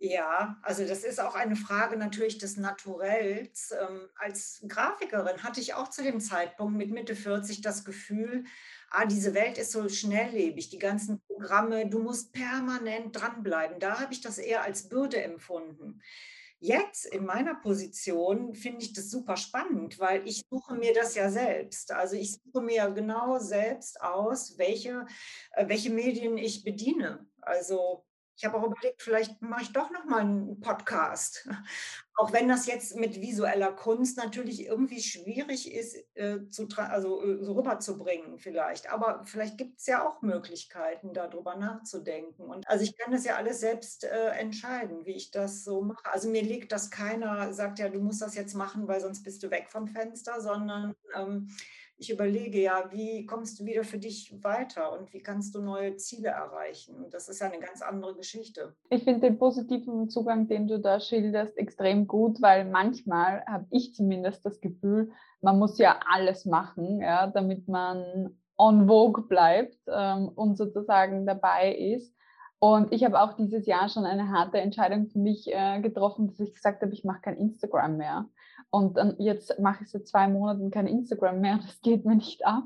Ja, 0.01 0.57
also 0.61 0.87
das 0.87 1.03
ist 1.03 1.19
auch 1.19 1.35
eine 1.35 1.57
Frage 1.57 1.97
natürlich 1.97 2.37
des 2.37 2.55
Naturells. 2.55 3.71
Ähm, 3.71 4.07
als 4.15 4.63
Grafikerin 4.65 5.43
hatte 5.43 5.59
ich 5.59 5.73
auch 5.73 5.89
zu 5.89 6.03
dem 6.03 6.21
Zeitpunkt 6.21 6.77
mit 6.77 6.89
Mitte 6.91 7.15
40 7.15 7.59
das 7.61 7.83
Gefühl, 7.83 8.45
ah, 8.91 9.05
diese 9.05 9.33
Welt 9.33 9.57
ist 9.57 9.71
so 9.71 9.87
schnelllebig, 9.87 10.69
die 10.69 10.79
ganzen 10.79 11.21
Programme, 11.27 11.87
du 11.87 11.99
musst 11.99 12.33
permanent 12.33 13.15
dranbleiben. 13.15 13.79
Da 13.79 13.99
habe 13.99 14.13
ich 14.13 14.21
das 14.21 14.37
eher 14.37 14.63
als 14.63 14.89
Bürde 14.89 15.21
empfunden. 15.21 16.01
Jetzt 16.61 17.05
in 17.05 17.25
meiner 17.25 17.55
Position 17.55 18.53
finde 18.53 18.83
ich 18.83 18.91
das 18.91 19.09
super 19.09 19.37
spannend, 19.37 19.97
weil 19.97 20.27
ich 20.27 20.43
suche 20.49 20.75
mir 20.75 20.93
das 20.93 21.15
ja 21.15 21.29
selbst. 21.29 21.93
Also 21.93 22.17
ich 22.17 22.33
suche 22.33 22.61
mir 22.61 22.89
genau 22.91 23.39
selbst 23.39 24.01
aus, 24.01 24.57
welche, 24.57 25.05
äh, 25.53 25.69
welche 25.69 25.89
Medien 25.89 26.37
ich 26.37 26.65
bediene. 26.65 27.25
Also 27.39 28.03
ich 28.39 28.45
habe 28.45 28.57
auch 28.57 28.63
überlegt, 28.63 29.01
vielleicht 29.01 29.41
mache 29.41 29.63
ich 29.63 29.73
doch 29.73 29.91
noch 29.91 30.05
mal 30.05 30.21
einen 30.21 30.61
Podcast. 30.61 31.49
Auch 32.15 32.31
wenn 32.31 32.47
das 32.47 32.67
jetzt 32.67 32.95
mit 32.95 33.19
visueller 33.19 33.73
Kunst 33.73 34.17
natürlich 34.17 34.65
irgendwie 34.65 35.01
schwierig 35.01 35.73
ist, 35.73 35.97
äh, 36.15 36.49
zu, 36.49 36.67
also 36.77 37.21
äh, 37.21 37.43
so 37.43 37.53
rüberzubringen 37.53 38.37
vielleicht. 38.37 38.91
Aber 38.91 39.23
vielleicht 39.25 39.57
gibt 39.57 39.79
es 39.79 39.87
ja 39.87 40.07
auch 40.07 40.21
Möglichkeiten, 40.21 41.13
darüber 41.13 41.57
nachzudenken. 41.57 42.43
Und 42.43 42.67
also 42.69 42.83
ich 42.83 42.97
kann 42.97 43.11
das 43.11 43.25
ja 43.25 43.35
alles 43.35 43.59
selbst 43.59 44.05
äh, 44.05 44.29
entscheiden, 44.29 45.05
wie 45.05 45.15
ich 45.15 45.31
das 45.31 45.65
so 45.65 45.81
mache. 45.81 46.05
Also 46.11 46.29
mir 46.29 46.43
liegt 46.43 46.71
das 46.71 46.91
keiner, 46.91 47.53
sagt 47.53 47.79
ja, 47.79 47.89
du 47.89 47.99
musst 47.99 48.21
das 48.21 48.35
jetzt 48.35 48.53
machen, 48.53 48.87
weil 48.87 49.01
sonst 49.01 49.23
bist 49.23 49.43
du 49.43 49.51
weg 49.51 49.67
vom 49.69 49.87
Fenster, 49.87 50.39
sondern 50.39 50.95
ähm, 51.13 51.49
ich 51.99 52.09
überlege 52.09 52.61
ja, 52.61 52.85
wie 52.91 53.25
kommst 53.25 53.59
du 53.59 53.65
wieder 53.65 53.83
für 53.83 53.99
dich 53.99 54.33
weiter 54.41 54.97
und 54.97 55.13
wie 55.13 55.21
kannst 55.21 55.53
du 55.53 55.61
neue 55.61 55.97
Ziele 55.97 56.29
erreichen? 56.29 57.05
Das 57.11 57.27
ist 57.27 57.41
ja 57.41 57.47
eine 57.47 57.59
ganz 57.59 57.81
andere 57.81 58.15
Geschichte. 58.15 58.73
Ich 58.89 59.03
finde 59.03 59.27
den 59.27 59.37
positiven 59.37 60.09
Zugang, 60.09 60.47
den 60.47 60.67
du 60.67 60.79
da 60.79 61.01
schilderst, 61.01 61.57
extrem 61.57 62.07
gut, 62.07 62.41
weil 62.41 62.65
manchmal 62.65 63.43
habe 63.45 63.67
ich 63.69 63.93
zumindest 63.93 64.45
das 64.45 64.61
Gefühl, 64.61 65.11
man 65.41 65.59
muss 65.59 65.77
ja 65.77 65.99
alles 66.09 66.45
machen, 66.45 67.01
ja, 67.01 67.27
damit 67.27 67.67
man 67.67 68.37
on 68.57 68.87
vogue 68.87 69.23
bleibt 69.27 69.77
ähm, 69.87 70.29
und 70.29 70.57
sozusagen 70.57 71.25
dabei 71.25 71.75
ist. 71.75 72.15
Und 72.59 72.91
ich 72.93 73.03
habe 73.05 73.21
auch 73.21 73.33
dieses 73.33 73.65
Jahr 73.65 73.89
schon 73.89 74.05
eine 74.05 74.29
harte 74.29 74.59
Entscheidung 74.59 75.07
für 75.07 75.19
mich 75.19 75.47
äh, 75.47 75.81
getroffen, 75.81 76.27
dass 76.27 76.39
ich 76.39 76.53
gesagt 76.53 76.81
habe, 76.81 76.93
ich 76.93 77.03
mache 77.03 77.21
kein 77.21 77.37
Instagram 77.37 77.97
mehr. 77.97 78.29
Und 78.71 78.97
dann 78.97 79.15
jetzt 79.17 79.59
mache 79.59 79.83
ich 79.83 79.89
seit 79.89 80.07
zwei 80.07 80.27
Monaten 80.27 80.71
kein 80.71 80.87
Instagram 80.87 81.41
mehr, 81.41 81.57
das 81.65 81.81
geht 81.81 82.05
mir 82.05 82.15
nicht 82.15 82.45
ab 82.45 82.63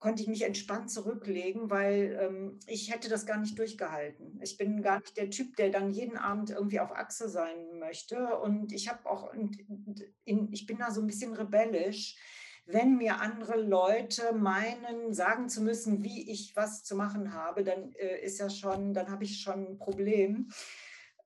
Konnte 0.00 0.22
ich 0.22 0.28
mich 0.28 0.42
entspannt 0.42 0.90
zurücklegen, 0.90 1.70
weil 1.70 2.18
ähm, 2.20 2.58
ich 2.66 2.92
hätte 2.92 3.08
das 3.08 3.24
gar 3.24 3.38
nicht 3.38 3.58
durchgehalten. 3.58 4.38
Ich 4.42 4.58
bin 4.58 4.82
gar 4.82 4.98
nicht 4.98 5.16
der 5.16 5.30
Typ, 5.30 5.56
der 5.56 5.70
dann 5.70 5.90
jeden 5.90 6.18
Abend 6.18 6.50
irgendwie 6.50 6.80
auf 6.80 6.92
Achse 6.92 7.30
sein 7.30 7.78
möchte. 7.78 8.36
Und 8.38 8.72
ich 8.72 8.90
habe 8.90 9.08
auch, 9.08 9.32
in, 9.32 10.52
ich 10.52 10.66
bin 10.66 10.78
da 10.78 10.90
so 10.90 11.00
ein 11.00 11.06
bisschen 11.06 11.32
rebellisch 11.32 12.16
wenn 12.66 12.96
mir 12.96 13.20
andere 13.20 13.60
Leute 13.60 14.32
meinen, 14.32 15.12
sagen 15.12 15.48
zu 15.48 15.62
müssen, 15.62 16.02
wie 16.02 16.30
ich 16.30 16.56
was 16.56 16.82
zu 16.82 16.96
machen 16.96 17.34
habe, 17.34 17.62
dann 17.62 17.92
äh, 17.94 18.20
ist 18.24 18.38
ja 18.38 18.48
schon, 18.48 18.94
dann 18.94 19.10
habe 19.10 19.24
ich 19.24 19.40
schon 19.40 19.72
ein 19.72 19.78
Problem. 19.78 20.50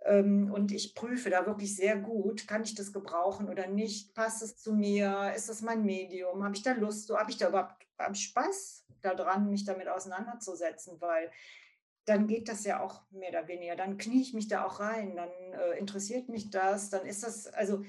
Ähm, 0.04 0.50
und 0.52 0.72
ich 0.72 0.94
prüfe 0.94 1.30
da 1.30 1.46
wirklich 1.46 1.76
sehr 1.76 1.96
gut, 1.96 2.48
kann 2.48 2.62
ich 2.62 2.74
das 2.74 2.92
gebrauchen 2.92 3.48
oder 3.48 3.66
nicht? 3.66 4.14
Passt 4.14 4.42
es 4.42 4.56
zu 4.56 4.72
mir? 4.72 5.32
Ist 5.34 5.48
das 5.48 5.62
mein 5.62 5.84
Medium? 5.84 6.42
Habe 6.42 6.56
ich 6.56 6.62
da 6.62 6.72
Lust? 6.72 7.10
Habe 7.10 7.30
ich 7.30 7.36
da 7.36 7.48
überhaupt 7.48 7.86
hab 7.98 8.12
ich 8.12 8.24
Spaß 8.24 8.84
daran, 9.02 9.50
mich 9.50 9.64
damit 9.64 9.88
auseinanderzusetzen? 9.88 11.00
Weil 11.00 11.30
dann 12.04 12.26
geht 12.26 12.48
das 12.48 12.64
ja 12.64 12.80
auch 12.80 13.02
mehr 13.10 13.28
oder 13.30 13.48
weniger. 13.48 13.76
Dann 13.76 13.98
knie 13.98 14.22
ich 14.22 14.34
mich 14.34 14.48
da 14.48 14.64
auch 14.64 14.80
rein, 14.80 15.14
dann 15.14 15.30
äh, 15.52 15.78
interessiert 15.78 16.28
mich 16.28 16.50
das, 16.50 16.90
dann 16.90 17.06
ist 17.06 17.22
das, 17.22 17.46
also 17.48 17.84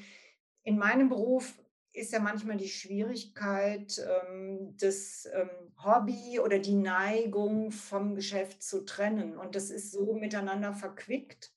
in 0.64 0.78
meinem 0.78 1.10
Beruf 1.10 1.58
ist 2.00 2.14
ja 2.14 2.20
manchmal 2.20 2.58
die 2.58 2.70
Schwierigkeit, 2.70 4.00
ähm, 4.00 4.76
das 4.80 5.28
ähm, 5.34 5.50
Hobby 5.84 6.40
oder 6.40 6.60
die 6.60 6.76
Neigung 6.76 7.72
vom 7.72 8.16
Geschäft 8.16 8.64
zu 8.64 8.86
trennen. 8.86 9.38
Und 9.38 9.56
das 9.56 9.70
ist 9.70 9.92
so 9.92 10.14
miteinander 10.14 10.74
verquickt. 10.74 11.52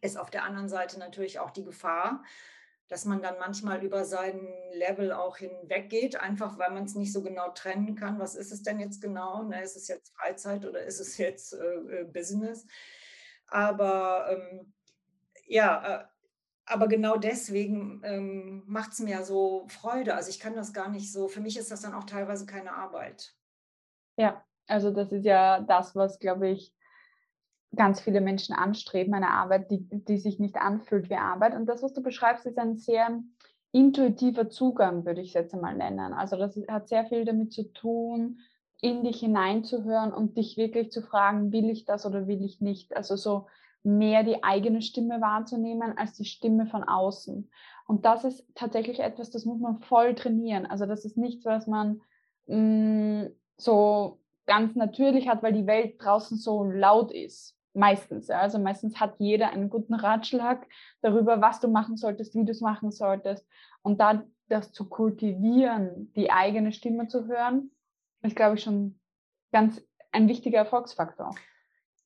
Ist 0.00 0.18
auf 0.18 0.30
der 0.30 0.44
anderen 0.44 0.68
Seite 0.68 0.98
natürlich 0.98 1.38
auch 1.38 1.50
die 1.50 1.64
Gefahr, 1.64 2.22
dass 2.88 3.04
man 3.04 3.20
dann 3.20 3.38
manchmal 3.38 3.82
über 3.84 4.04
seinen 4.04 4.48
Level 4.72 5.12
auch 5.12 5.38
hinweggeht, 5.38 6.20
einfach 6.20 6.58
weil 6.58 6.70
man 6.70 6.84
es 6.84 6.94
nicht 6.94 7.12
so 7.12 7.22
genau 7.22 7.50
trennen 7.50 7.96
kann. 7.96 8.18
Was 8.18 8.36
ist 8.36 8.52
es 8.52 8.62
denn 8.62 8.78
jetzt 8.78 9.00
genau? 9.00 9.42
Ne, 9.42 9.62
ist 9.62 9.76
es 9.76 9.88
jetzt 9.88 10.14
Freizeit 10.16 10.64
oder 10.64 10.82
ist 10.82 11.00
es 11.00 11.18
jetzt 11.18 11.54
äh, 11.54 12.02
äh 12.02 12.04
Business? 12.04 12.66
Aber 13.48 14.28
ähm, 14.30 14.72
ja, 15.46 16.00
äh, 16.02 16.04
aber 16.66 16.88
genau 16.88 17.16
deswegen 17.16 18.00
ähm, 18.04 18.62
macht 18.66 18.92
es 18.92 18.98
mir 18.98 19.22
so 19.24 19.66
Freude. 19.68 20.14
Also 20.14 20.30
ich 20.30 20.40
kann 20.40 20.54
das 20.54 20.72
gar 20.72 20.90
nicht 20.90 21.12
so, 21.12 21.28
für 21.28 21.40
mich 21.40 21.56
ist 21.56 21.70
das 21.70 21.80
dann 21.80 21.94
auch 21.94 22.04
teilweise 22.04 22.44
keine 22.44 22.72
Arbeit. 22.72 23.34
Ja, 24.16 24.44
also 24.66 24.90
das 24.90 25.12
ist 25.12 25.24
ja 25.24 25.60
das, 25.60 25.94
was, 25.94 26.18
glaube 26.18 26.48
ich, 26.48 26.74
ganz 27.74 28.00
viele 28.00 28.20
Menschen 28.20 28.54
anstreben, 28.54 29.14
eine 29.14 29.30
Arbeit, 29.30 29.70
die, 29.70 29.86
die 29.88 30.18
sich 30.18 30.38
nicht 30.38 30.56
anfühlt 30.56 31.08
wie 31.08 31.16
Arbeit. 31.16 31.54
Und 31.54 31.66
das, 31.66 31.82
was 31.82 31.92
du 31.92 32.02
beschreibst, 32.02 32.46
ist 32.46 32.58
ein 32.58 32.76
sehr 32.76 33.22
intuitiver 33.72 34.48
Zugang, 34.48 35.04
würde 35.04 35.20
ich 35.20 35.28
es 35.28 35.34
jetzt 35.34 35.54
einmal 35.54 35.76
nennen. 35.76 36.14
Also 36.14 36.36
das 36.36 36.56
hat 36.68 36.88
sehr 36.88 37.06
viel 37.06 37.24
damit 37.24 37.52
zu 37.52 37.72
tun, 37.72 38.40
in 38.80 39.04
dich 39.04 39.20
hineinzuhören 39.20 40.12
und 40.12 40.36
dich 40.36 40.56
wirklich 40.56 40.90
zu 40.90 41.02
fragen, 41.02 41.52
will 41.52 41.70
ich 41.70 41.84
das 41.84 42.06
oder 42.06 42.26
will 42.26 42.44
ich 42.44 42.60
nicht? 42.60 42.96
Also 42.96 43.16
so 43.16 43.46
mehr 43.86 44.24
die 44.24 44.42
eigene 44.42 44.82
Stimme 44.82 45.20
wahrzunehmen 45.20 45.96
als 45.96 46.14
die 46.14 46.24
Stimme 46.24 46.66
von 46.66 46.82
außen. 46.82 47.48
Und 47.86 48.04
das 48.04 48.24
ist 48.24 48.44
tatsächlich 48.56 48.98
etwas, 48.98 49.30
das 49.30 49.44
muss 49.44 49.60
man 49.60 49.78
voll 49.78 50.16
trainieren. 50.16 50.66
Also 50.66 50.86
das 50.86 51.04
ist 51.04 51.16
nichts, 51.16 51.44
was 51.44 51.68
man 51.68 52.00
mh, 52.46 52.56
mm, 52.56 53.30
so 53.56 54.18
ganz 54.44 54.74
natürlich 54.74 55.28
hat, 55.28 55.42
weil 55.42 55.52
die 55.52 55.66
Welt 55.66 55.94
draußen 55.98 56.36
so 56.36 56.64
laut 56.64 57.12
ist. 57.12 57.56
Meistens. 57.74 58.28
Ja. 58.28 58.40
Also 58.40 58.58
meistens 58.58 58.98
hat 58.98 59.14
jeder 59.18 59.50
einen 59.50 59.68
guten 59.68 59.94
Ratschlag 59.94 60.66
darüber, 61.02 61.40
was 61.40 61.60
du 61.60 61.68
machen 61.68 61.96
solltest, 61.96 62.34
wie 62.34 62.44
du 62.44 62.50
es 62.50 62.60
machen 62.60 62.90
solltest. 62.90 63.46
Und 63.82 64.00
da 64.00 64.24
das 64.48 64.72
zu 64.72 64.88
kultivieren, 64.88 66.12
die 66.16 66.30
eigene 66.30 66.72
Stimme 66.72 67.06
zu 67.06 67.26
hören, 67.26 67.70
ist, 68.22 68.34
glaube 68.34 68.56
ich, 68.56 68.62
schon 68.62 68.98
ganz 69.52 69.82
ein 70.10 70.28
wichtiger 70.28 70.58
Erfolgsfaktor. 70.58 71.34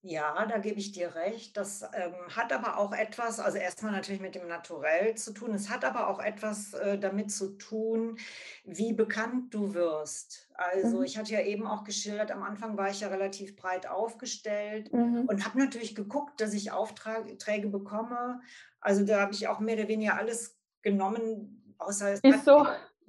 Ja, 0.02 0.46
da 0.46 0.56
gebe 0.56 0.78
ich 0.78 0.92
dir 0.92 1.14
recht. 1.14 1.58
Das 1.58 1.82
ähm, 1.82 2.14
hat 2.34 2.54
aber 2.54 2.78
auch 2.78 2.92
etwas, 2.92 3.38
also 3.38 3.58
erstmal 3.58 3.92
natürlich 3.92 4.22
mit 4.22 4.34
dem 4.34 4.48
Naturell 4.48 5.14
zu 5.14 5.34
tun. 5.34 5.52
Es 5.52 5.68
hat 5.68 5.84
aber 5.84 6.08
auch 6.08 6.20
etwas 6.20 6.72
äh, 6.72 6.98
damit 6.98 7.30
zu 7.30 7.58
tun, 7.58 8.16
wie 8.64 8.94
bekannt 8.94 9.52
du 9.52 9.74
wirst. 9.74 10.48
Also 10.54 10.98
mhm. 10.98 11.04
ich 11.04 11.18
hatte 11.18 11.34
ja 11.34 11.42
eben 11.42 11.66
auch 11.66 11.84
geschildert, 11.84 12.30
am 12.30 12.42
Anfang 12.42 12.78
war 12.78 12.88
ich 12.88 13.00
ja 13.00 13.08
relativ 13.08 13.56
breit 13.56 13.86
aufgestellt 13.86 14.90
mhm. 14.90 15.26
und 15.28 15.44
habe 15.44 15.58
natürlich 15.58 15.94
geguckt, 15.94 16.40
dass 16.40 16.54
ich 16.54 16.72
Aufträge 16.72 17.68
bekomme. 17.68 18.40
Also 18.80 19.04
da 19.04 19.20
habe 19.20 19.34
ich 19.34 19.48
auch 19.48 19.60
mehr 19.60 19.76
oder 19.76 19.88
weniger 19.88 20.16
alles 20.16 20.58
genommen, 20.80 21.74
außer 21.76 22.12
es 22.12 22.20
Ist 22.20 22.36
hat 22.36 22.44
so. 22.44 22.66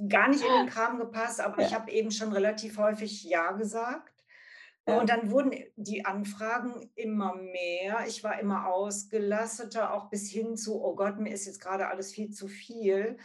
gar 0.10 0.28
nicht 0.28 0.44
in 0.44 0.66
den 0.66 0.68
Kram 0.74 0.98
gepasst, 0.98 1.40
aber 1.40 1.62
ja. 1.62 1.68
ich 1.68 1.74
habe 1.74 1.90
eben 1.90 2.12
schon 2.12 2.34
relativ 2.34 2.78
häufig 2.78 3.24
Ja 3.24 3.54
gesagt. 3.54 4.11
Und 4.86 5.10
dann 5.10 5.30
wurden 5.30 5.54
die 5.76 6.06
Anfragen 6.06 6.90
immer 6.96 7.36
mehr. 7.36 8.06
Ich 8.08 8.24
war 8.24 8.40
immer 8.40 8.68
ausgelasseter, 8.68 9.94
auch 9.94 10.10
bis 10.10 10.30
hin 10.30 10.58
zu, 10.58 10.84
oh 10.84 10.96
Gott, 10.96 11.20
mir 11.20 11.32
ist 11.32 11.46
jetzt 11.46 11.62
gerade 11.62 11.88
alles 11.88 12.12
viel 12.12 12.32
zu 12.32 12.48
viel. 12.48 13.18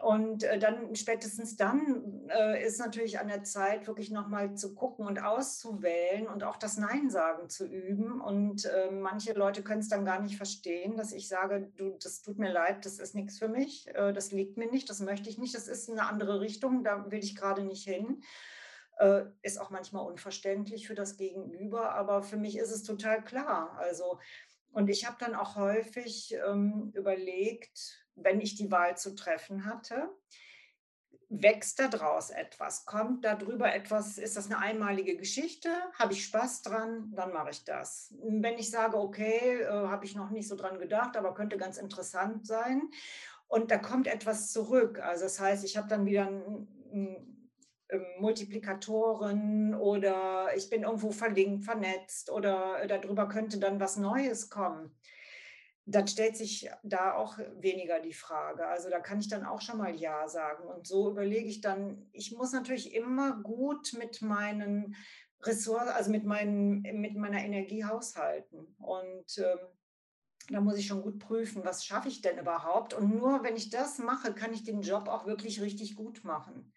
Und 0.00 0.42
äh, 0.42 0.58
dann 0.58 0.94
spätestens 0.94 1.56
dann 1.56 2.28
äh, 2.28 2.64
ist 2.64 2.78
natürlich 2.78 3.18
an 3.18 3.28
der 3.28 3.44
Zeit, 3.44 3.86
wirklich 3.86 4.10
nochmal 4.10 4.54
zu 4.54 4.74
gucken 4.74 5.06
und 5.06 5.22
auszuwählen 5.22 6.26
und 6.26 6.44
auch 6.44 6.56
das 6.56 6.76
Nein 6.76 7.08
sagen 7.08 7.48
zu 7.48 7.66
üben. 7.66 8.20
Und 8.20 8.66
äh, 8.66 8.90
manche 8.90 9.32
Leute 9.32 9.62
können 9.62 9.80
es 9.80 9.88
dann 9.88 10.04
gar 10.04 10.20
nicht 10.20 10.36
verstehen, 10.36 10.96
dass 10.96 11.12
ich 11.12 11.28
sage, 11.28 11.72
du, 11.76 11.96
das 12.02 12.20
tut 12.20 12.38
mir 12.38 12.52
leid, 12.52 12.84
das 12.84 12.98
ist 12.98 13.14
nichts 13.14 13.38
für 13.38 13.48
mich, 13.48 13.88
äh, 13.94 14.12
das 14.12 14.32
liegt 14.32 14.58
mir 14.58 14.70
nicht, 14.70 14.90
das 14.90 15.00
möchte 15.00 15.30
ich 15.30 15.38
nicht, 15.38 15.54
das 15.54 15.68
ist 15.68 15.90
eine 15.90 16.06
andere 16.06 16.40
Richtung, 16.40 16.84
da 16.84 17.10
will 17.10 17.20
ich 17.20 17.36
gerade 17.36 17.64
nicht 17.64 17.88
hin. 17.88 18.22
Äh, 18.98 19.24
ist 19.42 19.60
auch 19.60 19.70
manchmal 19.70 20.06
unverständlich 20.06 20.86
für 20.86 20.94
das 20.94 21.16
Gegenüber, 21.16 21.94
aber 21.94 22.22
für 22.22 22.36
mich 22.36 22.56
ist 22.56 22.70
es 22.70 22.82
total 22.82 23.22
klar. 23.22 23.76
Also, 23.78 24.18
und 24.72 24.88
ich 24.88 25.06
habe 25.06 25.16
dann 25.18 25.34
auch 25.34 25.56
häufig 25.56 26.34
ähm, 26.46 26.92
überlegt, 26.94 28.06
wenn 28.14 28.40
ich 28.40 28.56
die 28.56 28.70
Wahl 28.70 28.96
zu 28.96 29.14
treffen 29.14 29.66
hatte, 29.66 30.10
wächst 31.28 31.78
daraus 31.78 32.30
etwas? 32.30 32.84
Kommt 32.84 33.24
darüber 33.24 33.74
etwas? 33.74 34.18
Ist 34.18 34.36
das 34.36 34.46
eine 34.46 34.58
einmalige 34.58 35.16
Geschichte? 35.16 35.70
Habe 35.98 36.12
ich 36.12 36.24
Spaß 36.24 36.62
dran? 36.62 37.12
Dann 37.14 37.32
mache 37.32 37.50
ich 37.50 37.64
das. 37.64 38.14
Wenn 38.22 38.58
ich 38.58 38.70
sage, 38.70 38.96
okay, 38.96 39.60
äh, 39.62 39.68
habe 39.68 40.04
ich 40.04 40.14
noch 40.14 40.30
nicht 40.30 40.48
so 40.48 40.56
dran 40.56 40.78
gedacht, 40.78 41.16
aber 41.16 41.34
könnte 41.34 41.58
ganz 41.58 41.78
interessant 41.78 42.46
sein. 42.46 42.90
Und 43.48 43.70
da 43.70 43.78
kommt 43.78 44.06
etwas 44.06 44.52
zurück. 44.52 45.00
Also 45.00 45.24
das 45.24 45.40
heißt, 45.40 45.64
ich 45.64 45.76
habe 45.76 45.88
dann 45.88 46.06
wieder 46.06 46.26
ein, 46.26 46.68
ein 46.92 47.35
Multiplikatoren 48.18 49.74
oder 49.74 50.48
ich 50.56 50.68
bin 50.70 50.82
irgendwo 50.82 51.10
verlinkt, 51.12 51.64
vernetzt 51.64 52.30
oder 52.30 52.82
äh, 52.82 52.88
darüber 52.88 53.28
könnte 53.28 53.58
dann 53.58 53.80
was 53.80 53.96
Neues 53.96 54.50
kommen. 54.50 54.96
Dann 55.88 56.08
stellt 56.08 56.36
sich 56.36 56.68
da 56.82 57.14
auch 57.14 57.38
weniger 57.60 58.00
die 58.00 58.12
Frage. 58.12 58.66
Also 58.66 58.90
da 58.90 58.98
kann 58.98 59.20
ich 59.20 59.28
dann 59.28 59.44
auch 59.44 59.60
schon 59.60 59.78
mal 59.78 59.94
Ja 59.94 60.28
sagen. 60.28 60.66
Und 60.66 60.84
so 60.84 61.10
überlege 61.10 61.48
ich 61.48 61.60
dann, 61.60 62.08
ich 62.12 62.32
muss 62.32 62.50
natürlich 62.52 62.92
immer 62.92 63.40
gut 63.40 63.92
mit 63.96 64.20
meinen 64.20 64.96
Ressourcen, 65.42 65.90
also 65.90 66.10
mit, 66.10 66.24
meinen, 66.24 66.82
mit 66.82 67.14
meiner 67.14 67.44
Energie 67.44 67.84
haushalten. 67.84 68.74
Und 68.78 69.38
ähm, 69.38 69.58
da 70.48 70.60
muss 70.60 70.76
ich 70.76 70.86
schon 70.86 71.02
gut 71.02 71.20
prüfen, 71.20 71.64
was 71.64 71.84
schaffe 71.84 72.08
ich 72.08 72.20
denn 72.20 72.38
überhaupt. 72.38 72.94
Und 72.94 73.14
nur 73.14 73.44
wenn 73.44 73.56
ich 73.56 73.70
das 73.70 73.98
mache, 73.98 74.34
kann 74.34 74.52
ich 74.52 74.64
den 74.64 74.80
Job 74.80 75.06
auch 75.06 75.26
wirklich 75.26 75.60
richtig 75.60 75.94
gut 75.94 76.24
machen. 76.24 76.72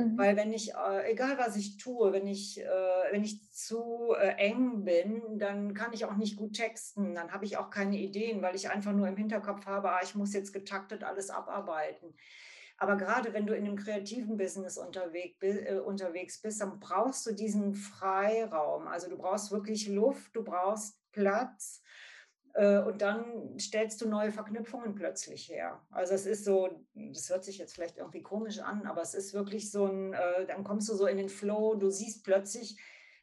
Mhm. 0.00 0.18
Weil 0.18 0.36
wenn 0.36 0.52
ich, 0.52 0.74
äh, 0.74 1.10
egal 1.10 1.38
was 1.38 1.56
ich 1.56 1.76
tue, 1.76 2.12
wenn 2.12 2.26
ich, 2.26 2.60
äh, 2.60 3.12
wenn 3.12 3.22
ich 3.22 3.50
zu 3.52 4.14
äh, 4.18 4.34
eng 4.36 4.84
bin, 4.84 5.38
dann 5.38 5.74
kann 5.74 5.92
ich 5.92 6.04
auch 6.04 6.16
nicht 6.16 6.36
gut 6.36 6.54
texten, 6.54 7.14
dann 7.14 7.32
habe 7.32 7.44
ich 7.44 7.56
auch 7.56 7.70
keine 7.70 7.98
Ideen, 7.98 8.42
weil 8.42 8.56
ich 8.56 8.70
einfach 8.70 8.92
nur 8.92 9.08
im 9.08 9.16
Hinterkopf 9.16 9.66
habe, 9.66 9.92
ah, 9.92 10.00
ich 10.02 10.14
muss 10.14 10.32
jetzt 10.32 10.52
getaktet 10.52 11.04
alles 11.04 11.30
abarbeiten. 11.30 12.14
Aber 12.78 12.96
gerade 12.96 13.34
wenn 13.34 13.46
du 13.46 13.54
in 13.54 13.66
einem 13.66 13.76
kreativen 13.76 14.38
Business 14.38 14.78
unterwegs, 14.78 16.40
bist, 16.40 16.60
dann 16.62 16.80
brauchst 16.80 17.26
du 17.26 17.32
diesen 17.32 17.74
Freiraum. 17.74 18.88
Also 18.88 19.10
du 19.10 19.18
brauchst 19.18 19.52
wirklich 19.52 19.86
Luft, 19.86 20.34
du 20.34 20.42
brauchst 20.42 20.96
Platz 21.12 21.82
und 22.60 23.00
dann 23.00 23.58
stellst 23.58 24.00
du 24.00 24.08
neue 24.08 24.32
Verknüpfungen 24.32 24.94
plötzlich 24.94 25.48
her. 25.48 25.80
Also 25.90 26.14
es 26.14 26.26
ist 26.26 26.44
so, 26.44 26.68
das 26.94 27.30
hört 27.30 27.44
sich 27.44 27.58
jetzt 27.58 27.74
vielleicht 27.74 27.98
irgendwie 27.98 28.22
komisch 28.22 28.58
an, 28.58 28.86
aber 28.86 29.02
es 29.02 29.14
ist 29.14 29.34
wirklich 29.34 29.70
so 29.70 29.86
ein, 29.86 30.12
äh, 30.12 30.46
dann 30.46 30.64
kommst 30.64 30.88
du 30.88 30.94
so 30.94 31.06
in 31.06 31.16
den 31.16 31.28
Flow, 31.28 31.74
du 31.74 31.90
siehst 31.90 32.24
plötzlich 32.24 32.76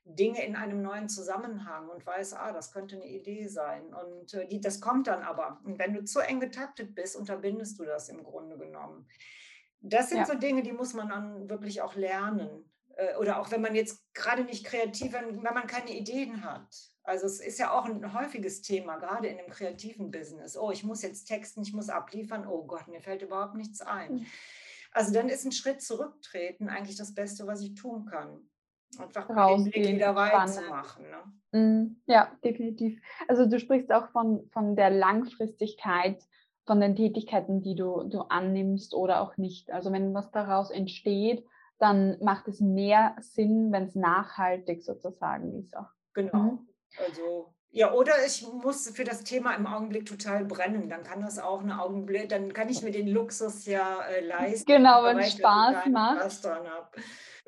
Dinge 0.06 0.46
in 0.46 0.56
einem 0.56 0.82
neuen 0.82 1.10
Zusammenhang 1.10 1.90
und 1.90 2.06
weißt, 2.06 2.36
ah, 2.36 2.54
das 2.54 2.72
könnte 2.72 2.96
eine 2.96 3.08
Idee 3.08 3.48
sein. 3.48 3.94
Und 3.94 4.34
äh, 4.34 4.48
die, 4.48 4.62
das 4.62 4.80
kommt 4.80 5.08
dann 5.08 5.22
aber. 5.22 5.60
Und 5.66 5.78
wenn 5.80 5.94
du 5.94 6.04
zu 6.04 6.20
eng 6.20 6.40
getaktet 6.40 6.96
bist, 6.96 7.16
unterbindest 7.16 7.78
du 7.80 7.86
das 7.86 8.10
im 8.10 8.24
Grunde 8.24 8.58
genommen. 8.58 9.08
Das 9.82 10.10
sind 10.10 10.20
ja. 10.20 10.26
so 10.26 10.36
Dinge, 10.36 10.64
die 10.64 10.72
muss 10.72 10.94
man 10.94 11.10
dann 11.10 11.50
wirklich 11.50 11.82
auch 11.82 11.96
lernen. 11.96 12.67
Oder 13.20 13.40
auch 13.40 13.52
wenn 13.52 13.62
man 13.62 13.76
jetzt 13.76 14.02
gerade 14.14 14.44
nicht 14.44 14.66
kreativ, 14.66 15.14
wenn, 15.14 15.44
wenn 15.44 15.54
man 15.54 15.68
keine 15.68 15.92
Ideen 15.92 16.44
hat 16.44 16.68
also 17.08 17.26
es 17.26 17.40
ist 17.40 17.58
ja 17.58 17.72
auch 17.72 17.86
ein 17.86 18.14
häufiges 18.14 18.62
Thema, 18.62 18.98
gerade 18.98 19.30
in 19.30 19.38
dem 19.38 19.50
kreativen 19.50 20.12
Business. 20.12 20.58
Oh, 20.58 20.72
ich 20.72 20.84
muss 20.84 21.02
jetzt 21.02 21.24
texten, 21.24 21.62
ich 21.62 21.72
muss 21.72 21.88
abliefern. 21.88 22.46
Oh 22.46 22.66
Gott, 22.66 22.90
mir 22.90 23.00
fällt 23.00 23.22
überhaupt 23.22 23.56
nichts 23.56 23.82
ein. 23.82 24.20
Hm. 24.20 24.26
Also 24.92 25.14
dann 25.14 25.30
ist 25.30 25.46
ein 25.46 25.54
Schritt 25.54 25.82
zurücktreten 25.82 26.68
eigentlich 26.68 26.98
das 26.98 27.16
Beste, 27.16 27.48
was 27.48 27.62
ich 27.62 27.76
tun 27.76 28.06
kann. 28.06 28.50
Einfach 28.98 29.28
den 29.28 29.64
Blick 29.64 29.88
wieder 29.88 30.16
weit 30.16 30.50
zu 30.50 30.62
machen. 30.64 31.06
Ne? 31.10 31.60
Mhm. 31.60 32.02
Ja, 32.08 32.32
definitiv. 32.44 33.02
Also 33.30 33.46
du 33.46 33.58
sprichst 33.58 33.92
auch 33.92 34.10
von, 34.10 34.50
von 34.52 34.76
der 34.76 34.90
Langfristigkeit 34.90 36.22
von 36.66 36.82
den 36.82 36.98
Tätigkeiten, 36.98 37.62
die 37.62 37.76
du, 37.76 38.04
du 38.04 38.22
annimmst 38.24 38.94
oder 38.94 39.22
auch 39.22 39.38
nicht. 39.38 39.72
Also 39.72 39.94
wenn 39.94 40.14
was 40.14 40.30
daraus 40.32 40.72
entsteht, 40.72 41.46
dann 41.80 42.18
macht 42.22 42.48
es 42.48 42.60
mehr 42.60 43.16
Sinn, 43.20 43.72
wenn 43.72 43.84
es 43.84 43.96
nachhaltig 43.96 44.84
sozusagen 44.84 45.60
ist. 45.60 45.76
Auch. 45.76 45.90
Genau. 46.14 46.38
Mhm. 46.38 46.68
Also 47.06 47.54
ja, 47.70 47.92
oder 47.92 48.14
ich 48.26 48.48
muss 48.48 48.90
für 48.90 49.04
das 49.04 49.24
Thema 49.24 49.54
im 49.54 49.68
Augenblick 49.68 50.06
total 50.06 50.46
brennen. 50.46 50.90
Dann 50.90 51.04
kann 51.04 51.22
das 51.22 51.38
auch 51.38 51.62
eine 51.62 51.82
Augenblick, 51.82 52.30
dann 52.30 52.54
kann 52.54 52.70
ich 52.70 52.82
mir 52.82 52.92
den 52.92 53.08
Luxus 53.08 53.66
ja 53.66 54.02
äh, 54.02 54.22
leisten. 54.22 54.66
Genau, 54.66 55.04
wenn 55.04 55.20
es 55.20 55.34
Spaß 55.34 55.86
macht. 55.88 56.44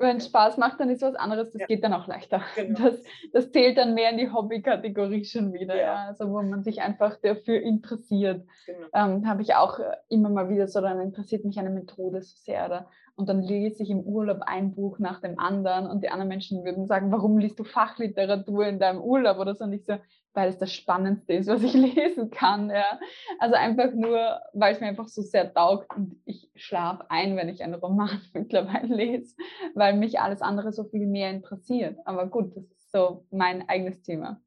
Wenn 0.00 0.16
es 0.16 0.26
Spaß 0.26 0.56
macht, 0.56 0.80
dann 0.80 0.90
ist 0.90 1.02
was 1.02 1.14
anderes, 1.14 1.52
das 1.52 1.60
ja. 1.60 1.66
geht 1.66 1.84
dann 1.84 1.92
auch 1.92 2.06
leichter. 2.06 2.42
Genau. 2.56 2.80
Das, 2.80 3.02
das 3.32 3.52
zählt 3.52 3.78
dann 3.78 3.94
mehr 3.94 4.10
in 4.10 4.18
die 4.18 4.32
Hobby-Kategorie 4.32 5.24
schon 5.24 5.52
wieder, 5.52 5.76
ja. 5.76 5.82
ja. 5.82 6.04
Also 6.08 6.30
wo 6.30 6.42
man 6.42 6.62
sich 6.62 6.80
einfach 6.80 7.16
dafür 7.22 7.60
interessiert. 7.60 8.46
Genau. 8.66 8.86
Ähm, 8.94 9.28
Habe 9.28 9.42
ich 9.42 9.54
auch 9.54 9.78
äh, 9.78 9.96
immer 10.08 10.30
mal 10.30 10.48
wieder 10.48 10.66
so, 10.66 10.80
dann 10.80 11.00
interessiert 11.00 11.44
mich 11.44 11.58
eine 11.58 11.70
Methode 11.70 12.22
so 12.22 12.34
sehr. 12.36 12.66
Oder? 12.66 12.88
und 13.20 13.28
dann 13.28 13.42
lese 13.42 13.82
ich 13.82 13.90
im 13.90 14.00
Urlaub 14.00 14.38
ein 14.46 14.74
Buch 14.74 14.98
nach 14.98 15.20
dem 15.20 15.38
anderen 15.38 15.86
und 15.86 16.02
die 16.02 16.08
anderen 16.08 16.28
Menschen 16.28 16.64
würden 16.64 16.86
sagen, 16.86 17.12
warum 17.12 17.36
liest 17.36 17.58
du 17.58 17.64
Fachliteratur 17.64 18.66
in 18.66 18.78
deinem 18.78 19.02
Urlaub 19.02 19.38
oder 19.38 19.54
so? 19.54 19.64
Und 19.64 19.74
ich 19.74 19.84
so, 19.84 19.96
weil 20.34 20.48
es 20.48 20.58
das 20.58 20.72
Spannendste 20.72 21.34
ist, 21.34 21.48
was 21.48 21.62
ich 21.62 21.72
lesen 21.94 22.30
kann. 22.30 22.70
Ja. 22.70 22.98
Also 23.38 23.54
einfach 23.56 23.92
nur, 23.92 24.40
weil 24.52 24.74
es 24.74 24.80
mir 24.80 24.88
einfach 24.88 25.08
so 25.08 25.22
sehr 25.22 25.52
taugt 25.52 25.94
und 25.96 26.20
ich 26.24 26.50
schlafe 26.54 27.10
ein, 27.10 27.36
wenn 27.36 27.48
ich 27.48 27.62
einen 27.62 27.74
Roman 27.74 28.20
mittlerweile 28.34 28.94
lese, 28.94 29.36
weil 29.74 29.96
mich 29.96 30.20
alles 30.20 30.42
andere 30.42 30.72
so 30.72 30.84
viel 30.84 31.06
mehr 31.06 31.30
interessiert. 31.30 31.98
Aber 32.04 32.26
gut, 32.26 32.56
das 32.56 32.64
ist 32.64 32.92
so 32.92 33.26
mein 33.30 33.68
eigenes 33.68 34.02
Thema. 34.02 34.40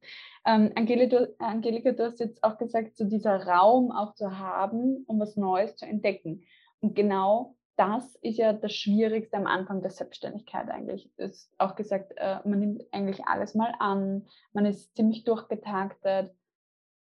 Ähm, 0.46 0.72
Angelika, 0.74 1.26
Angelika, 1.38 1.92
du 1.92 2.04
hast 2.04 2.20
jetzt 2.20 2.42
auch 2.44 2.58
gesagt, 2.58 2.96
so 2.96 3.04
dieser 3.04 3.46
Raum 3.46 3.90
auch 3.90 4.14
zu 4.14 4.38
haben, 4.38 5.04
um 5.06 5.18
was 5.18 5.36
Neues 5.36 5.76
zu 5.76 5.86
entdecken. 5.86 6.44
Und 6.80 6.94
genau 6.94 7.56
das 7.76 8.14
ist 8.16 8.38
ja 8.38 8.52
das 8.52 8.72
Schwierigste 8.72 9.36
am 9.36 9.46
Anfang 9.46 9.82
der 9.82 9.90
Selbstständigkeit 9.90 10.70
eigentlich. 10.70 11.10
Hast 11.18 11.52
auch 11.58 11.74
gesagt, 11.74 12.12
äh, 12.16 12.38
man 12.44 12.60
nimmt 12.60 12.82
eigentlich 12.92 13.26
alles 13.26 13.54
mal 13.54 13.74
an, 13.78 14.26
man 14.52 14.66
ist 14.66 14.94
ziemlich 14.96 15.24
durchgetaktet. 15.24 16.34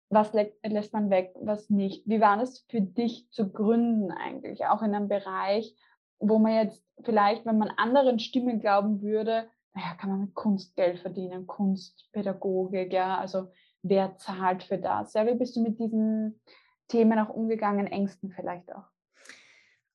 Was 0.10 0.34
lä 0.34 0.52
lässt 0.64 0.94
man 0.94 1.10
weg, 1.10 1.34
was 1.40 1.70
nicht? 1.70 2.08
Wie 2.08 2.22
war 2.22 2.38
das 2.38 2.66
für 2.70 2.82
dich 2.82 3.30
zu 3.32 3.52
gründen 3.52 4.12
eigentlich? 4.12 4.66
Auch 4.66 4.82
in 4.82 4.94
einem 4.94 5.08
Bereich, 5.08 5.76
wo 6.20 6.40
man 6.40 6.54
jetzt 6.54 6.84
vielleicht, 7.04 7.46
wenn 7.46 7.58
man 7.58 7.70
anderen 7.70 8.20
Stimmen 8.20 8.60
glauben 8.60 9.02
würde, 9.02 9.48
naja, 9.74 9.96
kann 10.00 10.12
man 10.12 10.22
mit 10.22 10.36
Kunst 10.36 10.76
Geld 10.76 11.00
verdienen, 11.00 11.48
Kunstpädagogik, 11.48 12.94
ja, 12.94 13.18
also 13.18 13.48
wer 13.82 14.18
zahlt 14.18 14.64
für 14.64 14.78
das? 14.78 15.14
Ja, 15.14 15.26
wie 15.26 15.34
bist 15.34 15.56
du 15.56 15.62
mit 15.62 15.80
diesen 15.80 16.40
Themen 16.88 17.18
auch 17.18 17.30
umgegangen, 17.30 17.88
Ängsten 17.88 18.32
vielleicht 18.32 18.72
auch? 18.74 18.93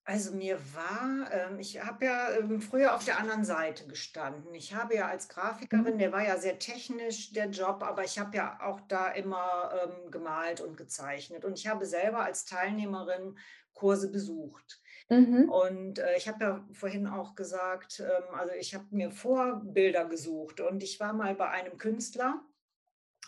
Also 0.08 0.32
mir 0.32 0.58
war, 0.74 1.30
ähm, 1.32 1.58
ich 1.58 1.84
habe 1.84 2.06
ja 2.06 2.30
ähm, 2.38 2.62
früher 2.62 2.94
auf 2.94 3.04
der 3.04 3.18
anderen 3.18 3.44
Seite 3.44 3.86
gestanden. 3.86 4.54
Ich 4.54 4.74
habe 4.74 4.94
ja 4.94 5.06
als 5.06 5.28
Grafikerin, 5.28 5.96
Mhm. 5.96 5.98
der 5.98 6.12
war 6.12 6.24
ja 6.24 6.38
sehr 6.38 6.58
technisch, 6.58 7.34
der 7.34 7.50
Job, 7.50 7.82
aber 7.82 8.04
ich 8.04 8.18
habe 8.18 8.34
ja 8.34 8.58
auch 8.62 8.80
da 8.88 9.08
immer 9.08 9.70
ähm, 9.82 10.10
gemalt 10.10 10.62
und 10.62 10.78
gezeichnet. 10.78 11.44
Und 11.44 11.58
ich 11.58 11.66
habe 11.68 11.84
selber 11.84 12.20
als 12.24 12.46
Teilnehmerin 12.46 13.36
Kurse 13.74 14.10
besucht. 14.10 14.80
Mhm. 15.10 15.50
Und 15.50 15.98
äh, 15.98 16.16
ich 16.16 16.26
habe 16.26 16.42
ja 16.42 16.68
vorhin 16.72 17.06
auch 17.06 17.34
gesagt, 17.34 18.00
ähm, 18.00 18.34
also 18.34 18.54
ich 18.54 18.74
habe 18.74 18.86
mir 18.90 19.10
Vorbilder 19.10 20.06
gesucht 20.06 20.62
und 20.62 20.82
ich 20.82 20.98
war 21.00 21.12
mal 21.12 21.34
bei 21.34 21.50
einem 21.50 21.76
Künstler 21.76 22.40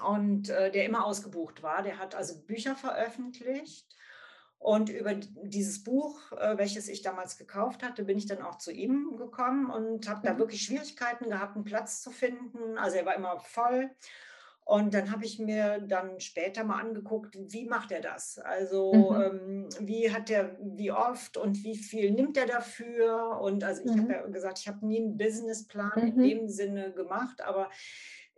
und 0.02 0.48
äh, 0.48 0.70
der 0.70 0.86
immer 0.86 1.04
ausgebucht 1.04 1.62
war. 1.62 1.82
Der 1.82 1.98
hat 1.98 2.14
also 2.14 2.40
Bücher 2.46 2.74
veröffentlicht 2.74 3.86
und 4.60 4.90
über 4.90 5.14
dieses 5.14 5.82
Buch, 5.84 6.32
äh, 6.32 6.58
welches 6.58 6.88
ich 6.88 7.02
damals 7.02 7.38
gekauft 7.38 7.82
hatte, 7.82 8.04
bin 8.04 8.18
ich 8.18 8.26
dann 8.26 8.42
auch 8.42 8.58
zu 8.58 8.72
ihm 8.72 9.16
gekommen 9.16 9.70
und 9.70 10.08
habe 10.08 10.20
da 10.22 10.38
Mhm. 10.38 10.38
wirklich 10.38 10.62
Schwierigkeiten 10.62 11.30
gehabt, 11.30 11.56
einen 11.56 11.64
Platz 11.64 12.02
zu 12.02 12.10
finden. 12.12 12.78
Also 12.78 12.98
er 12.98 13.06
war 13.06 13.16
immer 13.16 13.40
voll. 13.40 13.90
Und 14.64 14.94
dann 14.94 15.10
habe 15.10 15.24
ich 15.24 15.38
mir 15.40 15.80
dann 15.80 16.20
später 16.20 16.62
mal 16.64 16.78
angeguckt, 16.80 17.36
wie 17.38 17.64
macht 17.66 17.90
er 17.90 18.00
das? 18.02 18.38
Also 18.38 18.92
Mhm. 18.92 19.20
ähm, 19.20 19.68
wie 19.80 20.12
hat 20.12 20.30
er, 20.30 20.58
wie 20.62 20.92
oft 20.92 21.36
und 21.38 21.64
wie 21.64 21.76
viel 21.76 22.12
nimmt 22.12 22.36
er 22.36 22.46
dafür? 22.46 23.40
Und 23.40 23.64
also 23.64 23.82
ich 23.82 23.98
habe 23.98 24.12
Mhm. 24.12 24.14
ja 24.14 24.26
gesagt, 24.26 24.60
ich 24.60 24.68
habe 24.68 24.86
nie 24.86 25.00
einen 25.00 25.16
Businessplan 25.16 26.06
in 26.06 26.20
Mhm. 26.20 26.20
dem 26.20 26.48
Sinne 26.48 26.92
gemacht, 26.92 27.40
aber 27.42 27.70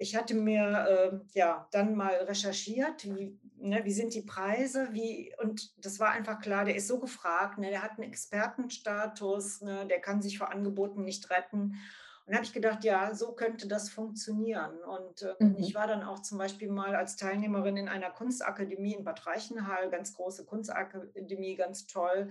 ich 0.02 0.16
hatte 0.16 0.34
mir 0.34 0.86
ähm, 0.90 1.22
ja 1.32 1.68
dann 1.70 1.94
mal 1.94 2.14
recherchiert, 2.14 3.04
wie, 3.04 3.38
ne, 3.56 3.84
wie 3.84 3.92
sind 3.92 4.14
die 4.14 4.22
Preise, 4.22 4.88
wie, 4.90 5.32
und 5.40 5.72
das 5.84 6.00
war 6.00 6.10
einfach 6.10 6.40
klar, 6.40 6.64
der 6.64 6.74
ist 6.74 6.88
so 6.88 6.98
gefragt, 6.98 7.58
ne, 7.58 7.70
der 7.70 7.82
hat 7.82 7.92
einen 7.92 8.08
Expertenstatus, 8.08 9.62
ne, 9.62 9.86
der 9.86 10.00
kann 10.00 10.20
sich 10.20 10.38
vor 10.38 10.50
Angeboten 10.50 11.04
nicht 11.04 11.30
retten. 11.30 11.76
Und 12.26 12.34
habe 12.34 12.44
ich 12.44 12.52
gedacht, 12.52 12.84
ja, 12.84 13.14
so 13.14 13.32
könnte 13.34 13.66
das 13.68 13.90
funktionieren. 13.90 14.78
Und 14.84 15.26
ich 15.54 15.72
Mhm. 15.72 15.74
war 15.74 15.86
dann 15.86 16.02
auch 16.02 16.20
zum 16.22 16.38
Beispiel 16.38 16.70
mal 16.70 16.94
als 16.94 17.16
Teilnehmerin 17.16 17.76
in 17.76 17.88
einer 17.88 18.10
Kunstakademie 18.10 18.94
in 18.94 19.04
Bad 19.04 19.26
Reichenhall, 19.26 19.90
ganz 19.90 20.14
große 20.14 20.44
Kunstakademie, 20.44 21.56
ganz 21.56 21.86
toll. 21.86 22.30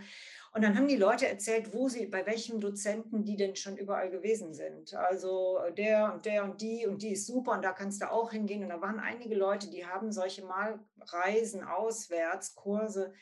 Und 0.54 0.64
dann 0.64 0.78
haben 0.78 0.88
die 0.88 0.98
Leute 0.98 1.28
erzählt, 1.28 1.74
wo 1.74 1.88
sie, 1.90 2.08
bei 2.08 2.26
welchem 2.26 2.60
Dozenten 2.60 3.24
die 3.26 3.36
denn 3.38 3.56
schon 3.56 3.78
überall 3.78 4.10
gewesen 4.10 4.54
sind. 4.54 4.94
Also 4.94 5.60
äh, 5.60 5.74
der 5.74 6.14
und 6.14 6.26
der 6.26 6.44
und 6.46 6.62
die 6.62 6.88
und 6.88 7.02
die 7.02 7.14
ist 7.14 7.28
super 7.28 7.54
und 7.54 7.64
da 7.64 7.72
kannst 7.74 8.02
du 8.02 8.12
auch 8.12 8.32
hingehen. 8.32 8.64
Und 8.64 8.70
da 8.70 8.82
waren 8.82 9.00
einige 9.00 9.36
Leute, 9.36 9.70
die 9.70 9.86
haben 9.86 10.12
solche 10.12 10.44
Malreisen 10.46 11.64
auswärts, 11.64 12.56
Kurse 12.56 13.14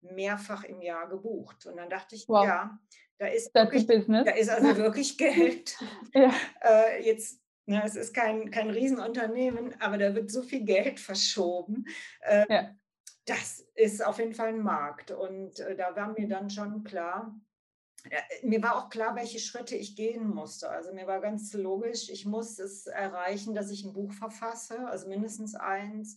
mehrfach 0.00 0.64
im 0.64 0.82
Jahr 0.82 1.08
gebucht. 1.08 1.66
Und 1.66 1.76
dann 1.76 1.88
dachte 1.90 2.14
ich, 2.14 2.28
Wow, 2.28 2.36
ja, 2.36 2.78
da 3.18 3.26
ist 3.26 3.54
wirklich, 3.54 3.86
da 3.86 4.30
ist 4.32 4.50
also 4.50 4.76
wirklich 4.76 5.16
Geld. 5.18 5.76
Ja, 6.12 6.34
Äh, 6.60 7.04
jetzt, 7.04 7.40
ne, 7.66 7.82
es 7.84 7.96
ist 7.96 8.14
kein, 8.14 8.50
kein 8.50 8.70
Riesenunternehmen, 8.70 9.80
aber 9.80 9.98
da 9.98 10.14
wird 10.14 10.30
so 10.30 10.42
viel 10.42 10.64
Geld 10.64 11.00
verschoben. 11.00 11.84
Äh, 12.20 12.46
ja. 12.48 12.74
das 13.26 13.64
ist 13.74 14.04
auf 14.04 14.18
jeden 14.18 14.34
Fall 14.34 14.48
ein 14.48 14.62
Markt. 14.62 15.10
Und 15.10 15.60
äh, 15.60 15.76
da 15.76 15.94
war 15.94 16.14
mir 16.18 16.28
dann 16.28 16.50
schon 16.50 16.82
klar, 16.84 17.34
äh, 18.10 18.20
mir 18.42 18.62
war 18.62 18.76
auch 18.76 18.90
klar, 18.90 19.14
welche 19.16 19.38
Schritte 19.38 19.76
ich 19.76 19.96
gehen 19.96 20.28
musste. 20.28 20.68
Also 20.68 20.92
mir 20.92 21.06
war 21.06 21.20
ganz 21.20 21.52
logisch, 21.54 22.10
ich 22.10 22.26
muss 22.26 22.58
es 22.58 22.86
erreichen, 22.86 23.54
dass 23.54 23.70
ich 23.70 23.84
ein 23.84 23.92
Buch 23.92 24.12
verfasse, 24.12 24.86
also 24.88 25.08
mindestens 25.08 25.54
eins. 25.54 26.16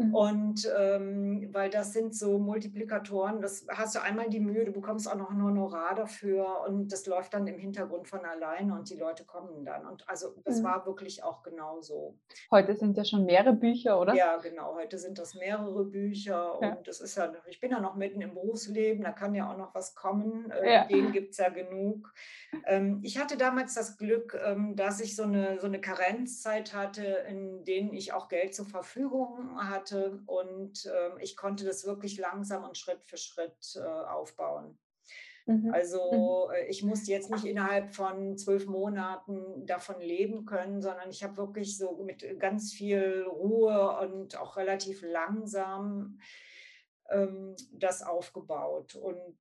Mhm. 0.00 0.14
Und 0.14 0.72
ähm, 0.78 1.48
weil 1.52 1.70
das 1.70 1.92
sind 1.92 2.14
so 2.14 2.38
Multiplikatoren, 2.38 3.40
das 3.40 3.66
hast 3.70 3.94
du 3.94 4.02
einmal 4.02 4.28
die 4.28 4.40
Mühe, 4.40 4.64
du 4.64 4.72
bekommst 4.72 5.10
auch 5.10 5.14
noch 5.16 5.30
ein 5.30 5.42
Honorar 5.42 5.94
dafür 5.94 6.64
und 6.66 6.90
das 6.92 7.06
läuft 7.06 7.34
dann 7.34 7.46
im 7.46 7.58
Hintergrund 7.58 8.08
von 8.08 8.24
alleine 8.24 8.74
und 8.74 8.88
die 8.90 8.96
Leute 8.96 9.24
kommen 9.24 9.64
dann. 9.64 9.86
Und 9.86 10.08
also 10.08 10.34
das 10.44 10.60
Mhm. 10.60 10.64
war 10.64 10.86
wirklich 10.86 11.22
auch 11.24 11.42
genau 11.42 11.80
so. 11.80 12.16
Heute 12.50 12.74
sind 12.74 12.96
ja 12.96 13.04
schon 13.04 13.26
mehrere 13.26 13.52
Bücher, 13.52 14.00
oder? 14.00 14.14
Ja, 14.14 14.36
genau. 14.38 14.74
Heute 14.74 14.98
sind 14.98 15.18
das 15.18 15.34
mehrere 15.34 15.84
Bücher 15.84 16.58
Ja. 16.60 16.72
und 16.76 16.88
das 16.88 17.00
ist 17.00 17.16
ja, 17.16 17.30
ich 17.46 17.60
bin 17.60 17.70
ja 17.70 17.80
noch 17.80 17.96
mitten 17.96 18.20
im 18.20 18.34
Berufsleben, 18.34 19.04
da 19.04 19.12
kann 19.12 19.34
ja 19.34 19.52
auch 19.52 19.56
noch 19.58 19.74
was 19.74 19.94
kommen. 19.94 20.50
Äh, 20.50 20.72
Ja. 20.72 20.84
Ideen 20.84 21.12
gibt 21.12 21.32
es 21.32 21.38
ja 21.38 21.48
genug. 21.50 22.12
Ähm, 22.66 23.00
ich 23.02 23.18
hatte 23.20 23.36
damals 23.36 23.74
das 23.74 23.96
Glück, 23.98 24.38
ähm, 24.46 24.76
dass 24.76 25.00
ich 25.00 25.16
so 25.16 25.24
eine, 25.24 25.60
so 25.60 25.66
eine 25.66 25.80
Karenzzeit 25.80 26.74
hatte, 26.74 27.04
in 27.28 27.64
denen 27.64 27.92
ich 27.92 28.12
auch 28.12 28.28
Geld 28.28 28.54
zur 28.54 28.66
Verfügung 28.66 29.56
hatte 29.58 29.89
und 30.26 30.86
ähm, 30.86 31.18
ich 31.20 31.36
konnte 31.36 31.64
das 31.64 31.86
wirklich 31.86 32.18
langsam 32.18 32.64
und 32.64 32.78
Schritt 32.78 33.04
für 33.04 33.16
Schritt 33.16 33.76
äh, 33.76 33.80
aufbauen. 33.80 34.78
Mhm. 35.46 35.64
Mhm. 35.64 35.74
Also 35.74 36.50
äh, 36.54 36.66
ich 36.68 36.82
musste 36.82 37.10
jetzt 37.10 37.30
nicht 37.30 37.44
innerhalb 37.44 37.94
von 37.94 38.36
zwölf 38.36 38.66
Monaten 38.66 39.66
davon 39.66 40.00
leben 40.00 40.44
können, 40.44 40.80
sondern 40.80 41.10
ich 41.10 41.22
habe 41.24 41.36
wirklich 41.36 41.76
so 41.76 42.02
mit 42.02 42.38
ganz 42.38 42.72
viel 42.72 43.24
Ruhe 43.28 43.98
und 44.00 44.38
auch 44.38 44.56
relativ 44.56 45.02
langsam 45.02 46.18
ähm, 47.10 47.56
das 47.72 48.02
aufgebaut. 48.02 48.94
Und 48.94 49.38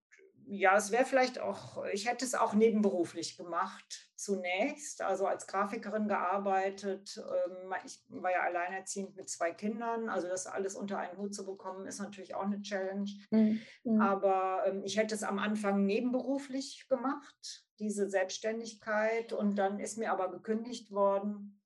ja, 0.52 0.76
es 0.76 0.92
wäre 0.92 1.06
vielleicht 1.06 1.40
auch, 1.40 1.86
ich 1.94 2.10
hätte 2.10 2.26
es 2.26 2.34
auch 2.34 2.54
nebenberuflich 2.54 3.38
gemacht 3.38 4.10
zunächst, 4.16 5.04
also 5.04 5.28
als 5.28 5.46
Grafikerin 5.46 6.08
gearbeitet. 6.08 7.18
Ähm, 7.18 7.74
ich 7.86 8.04
war 8.08 8.32
ja 8.32 8.42
alleinerziehend 8.42 9.16
mit 9.16 9.30
zwei 9.30 9.52
Kindern, 9.52 10.10
also 10.10 10.28
das 10.28 10.48
alles 10.48 10.76
unter 10.76 10.98
einen 10.98 11.20
Hut 11.20 11.36
zu 11.36 11.46
bekommen, 11.46 11.86
ist 11.86 12.00
natürlich 12.00 12.34
auch 12.34 12.46
eine 12.46 12.62
Challenge. 12.62 13.10
Mhm. 13.30 13.62
Mhm. 13.84 14.02
Aber 14.02 14.64
ähm, 14.66 14.82
ich 14.84 14.98
hätte 14.98 15.14
es 15.14 15.22
am 15.22 15.38
Anfang 15.38 15.86
nebenberuflich 15.86 16.88
gemacht, 16.90 17.66
diese 17.78 18.10
Selbstständigkeit. 18.10 19.34
Und 19.34 19.56
dann 19.56 19.80
ist 19.80 20.00
mir 20.00 20.12
aber 20.12 20.32
gekündigt 20.32 20.92
worden, 20.92 21.62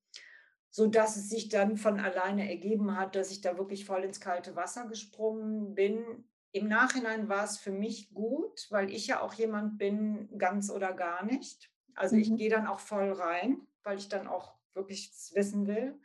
sodass 0.68 1.16
es 1.16 1.30
sich 1.30 1.48
dann 1.48 1.78
von 1.78 2.00
alleine 2.00 2.50
ergeben 2.50 2.98
hat, 2.98 3.16
dass 3.16 3.30
ich 3.30 3.40
da 3.40 3.56
wirklich 3.56 3.86
voll 3.86 4.04
ins 4.04 4.20
kalte 4.20 4.54
Wasser 4.56 4.86
gesprungen 4.88 5.74
bin. 5.74 6.28
Im 6.54 6.68
Nachhinein 6.68 7.28
war 7.28 7.44
es 7.44 7.58
für 7.58 7.72
mich 7.72 8.14
gut, 8.14 8.68
weil 8.70 8.88
ich 8.90 9.08
ja 9.08 9.20
auch 9.20 9.34
jemand 9.34 9.76
bin, 9.76 10.38
ganz 10.38 10.70
oder 10.70 10.92
gar 10.92 11.24
nicht. 11.24 11.72
Also 11.96 12.16
ich 12.16 12.30
Mhm. 12.30 12.36
gehe 12.36 12.48
dann 12.48 12.68
auch 12.68 12.78
voll 12.78 13.10
rein, 13.12 13.66
weil 13.82 13.98
ich 13.98 14.08
dann 14.08 14.28
auch 14.28 14.54
wirklich 14.72 15.12
wissen 15.34 15.66
will. 15.66 16.00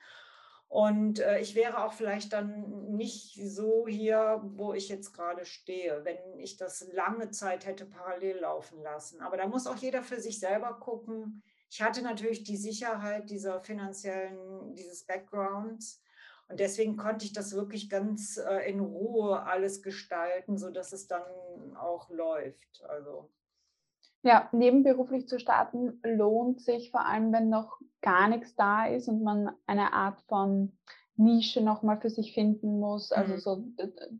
Und 0.67 1.19
äh, 1.19 1.39
ich 1.39 1.55
wäre 1.55 1.83
auch 1.83 1.93
vielleicht 1.93 2.33
dann 2.33 2.95
nicht 2.95 3.39
so 3.43 3.87
hier, 3.87 4.41
wo 4.43 4.73
ich 4.73 4.89
jetzt 4.89 5.13
gerade 5.13 5.45
stehe, 5.45 6.03
wenn 6.03 6.39
ich 6.39 6.57
das 6.57 6.87
lange 6.93 7.29
Zeit 7.31 7.65
hätte 7.67 7.85
parallel 7.85 8.37
laufen 8.39 8.81
lassen. 8.81 9.21
Aber 9.21 9.37
da 9.37 9.47
muss 9.47 9.67
auch 9.67 9.77
jeder 9.77 10.03
für 10.03 10.19
sich 10.19 10.39
selber 10.39 10.79
gucken. 10.79 11.43
Ich 11.71 11.81
hatte 11.83 12.01
natürlich 12.03 12.43
die 12.43 12.57
Sicherheit 12.57 13.29
dieser 13.29 13.61
finanziellen, 13.61 14.75
dieses 14.75 15.05
Backgrounds. 15.05 16.01
Und 16.49 16.59
deswegen 16.59 16.97
konnte 16.97 17.25
ich 17.25 17.33
das 17.33 17.53
wirklich 17.53 17.89
ganz 17.89 18.37
äh, 18.37 18.69
in 18.69 18.79
Ruhe 18.79 19.43
alles 19.43 19.83
gestalten, 19.83 20.57
sodass 20.57 20.93
es 20.93 21.07
dann 21.07 21.21
auch 21.79 22.09
läuft. 22.09 22.83
Also, 22.87 23.29
Ja, 24.23 24.49
nebenberuflich 24.51 25.27
zu 25.27 25.39
starten 25.39 25.99
lohnt 26.03 26.61
sich 26.61 26.89
vor 26.89 27.05
allem, 27.05 27.31
wenn 27.31 27.49
noch 27.49 27.79
gar 28.01 28.27
nichts 28.27 28.55
da 28.55 28.87
ist 28.87 29.07
und 29.07 29.23
man 29.23 29.51
eine 29.67 29.93
Art 29.93 30.21
von 30.21 30.77
Nische 31.17 31.61
nochmal 31.61 31.99
für 31.99 32.09
sich 32.09 32.33
finden 32.33 32.79
muss. 32.79 33.11
Also 33.11 33.35
mm, 33.35 33.39
so, 33.39 33.63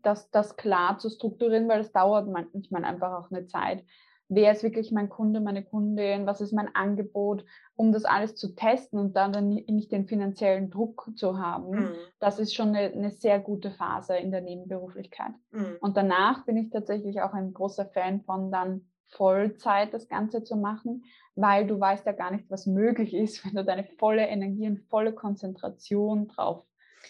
das, 0.04 0.30
das 0.30 0.56
klar 0.56 1.00
zu 1.00 1.10
strukturieren, 1.10 1.68
weil 1.68 1.82
es 1.82 1.92
dauert 1.92 2.28
manchmal 2.28 2.84
einfach 2.84 3.14
auch 3.14 3.32
eine 3.32 3.48
Zeit. 3.48 3.84
Wer 4.30 4.52
ist 4.52 4.64
wirklich 4.64 4.92
mein 4.92 5.10
Kunde, 5.10 5.42
meine 5.42 5.64
Kundin, 5.64 6.26
was 6.26 6.40
ist 6.40 6.54
mein 6.54 6.74
Angebot, 6.74 7.44
um 7.76 7.92
das 7.92 8.06
alles 8.06 8.36
zu 8.36 8.56
testen 8.56 9.00
und 9.00 9.16
dann, 9.16 9.34
dann 9.34 9.50
nicht 9.50 9.92
den 9.92 10.06
finanziellen 10.06 10.70
Druck 10.70 11.12
zu 11.16 11.40
haben. 11.40 11.72
Mhm. 11.72 11.96
Das 12.20 12.40
ist 12.40 12.54
schon 12.54 12.70
eine, 12.70 12.94
eine, 12.94 13.12
sehr 13.12 13.40
gute 13.40 13.72
Phase 13.72 14.16
in 14.18 14.32
der 14.32 14.42
Nebenberuflichkeit. 14.42 15.34
Mhm. 15.52 15.78
Und 15.82 15.98
danach 15.98 16.46
bin 16.46 16.58
ich 16.58 16.70
tatsächlich 16.70 17.22
auch 17.22 17.34
ein 17.34 17.54
großer 17.54 17.88
Fan 17.88 18.22
von 18.22 18.52
dann 18.52 18.86
Vollzeit 19.08 19.94
das 19.94 20.08
Ganze 20.08 20.44
zu 20.44 20.56
machen, 20.56 21.04
weil 21.36 21.66
du 21.66 21.80
weißt 21.80 22.06
ja 22.06 22.12
gar 22.12 22.30
nicht, 22.32 22.50
was 22.52 22.68
möglich 22.68 23.16
ist, 23.16 23.44
wenn 23.46 23.56
du 23.56 23.66
deine 23.66 23.84
volle 23.84 24.28
Energie 24.28 24.68
und 24.68 24.80
volle 24.90 25.14
Konzentration 25.14 26.28
drauf 26.28 26.64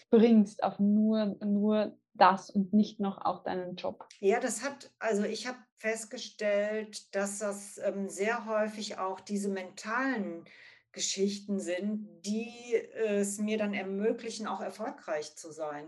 bringst, 0.08 0.62
auf 0.62 0.78
nur, 0.78 1.36
nur 1.44 1.96
das 2.14 2.50
und 2.50 2.72
nicht 2.72 3.00
noch 3.00 3.18
auch 3.18 3.42
deinen 3.42 3.76
Job. 3.76 4.06
Ja, 4.20 4.40
das 4.40 4.62
hat, 4.62 4.90
also 4.98 5.24
ich 5.24 5.46
habe 5.46 5.58
festgestellt, 5.76 7.14
dass 7.14 7.38
das 7.38 7.78
ähm, 7.82 8.08
sehr 8.08 8.46
häufig 8.46 8.98
auch 8.98 9.20
diese 9.20 9.48
mentalen 9.48 10.44
Geschichten 10.92 11.60
sind, 11.60 12.08
die 12.24 12.74
es 13.06 13.38
mir 13.38 13.58
dann 13.58 13.74
ermöglichen, 13.74 14.46
auch 14.46 14.60
erfolgreich 14.60 15.36
zu 15.36 15.52
sein. 15.52 15.86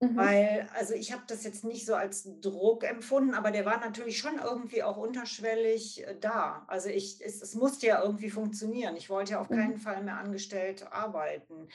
Mhm. 0.00 0.16
Weil, 0.16 0.68
also 0.74 0.94
ich 0.94 1.12
habe 1.12 1.22
das 1.26 1.44
jetzt 1.44 1.62
nicht 1.62 1.84
so 1.84 1.94
als 1.94 2.26
Druck 2.40 2.84
empfunden, 2.84 3.34
aber 3.34 3.50
der 3.50 3.66
war 3.66 3.78
natürlich 3.80 4.18
schon 4.18 4.38
irgendwie 4.42 4.82
auch 4.82 4.96
unterschwellig 4.96 6.06
äh, 6.06 6.16
da. 6.18 6.64
Also 6.68 6.88
ich, 6.88 7.20
es, 7.22 7.42
es 7.42 7.54
musste 7.54 7.86
ja 7.86 8.02
irgendwie 8.02 8.30
funktionieren. 8.30 8.96
Ich 8.96 9.10
wollte 9.10 9.32
ja 9.32 9.40
auf 9.40 9.48
keinen 9.48 9.74
mhm. 9.74 9.80
Fall 9.80 10.02
mehr 10.02 10.16
angestellt 10.16 10.90
arbeiten. 10.90 11.68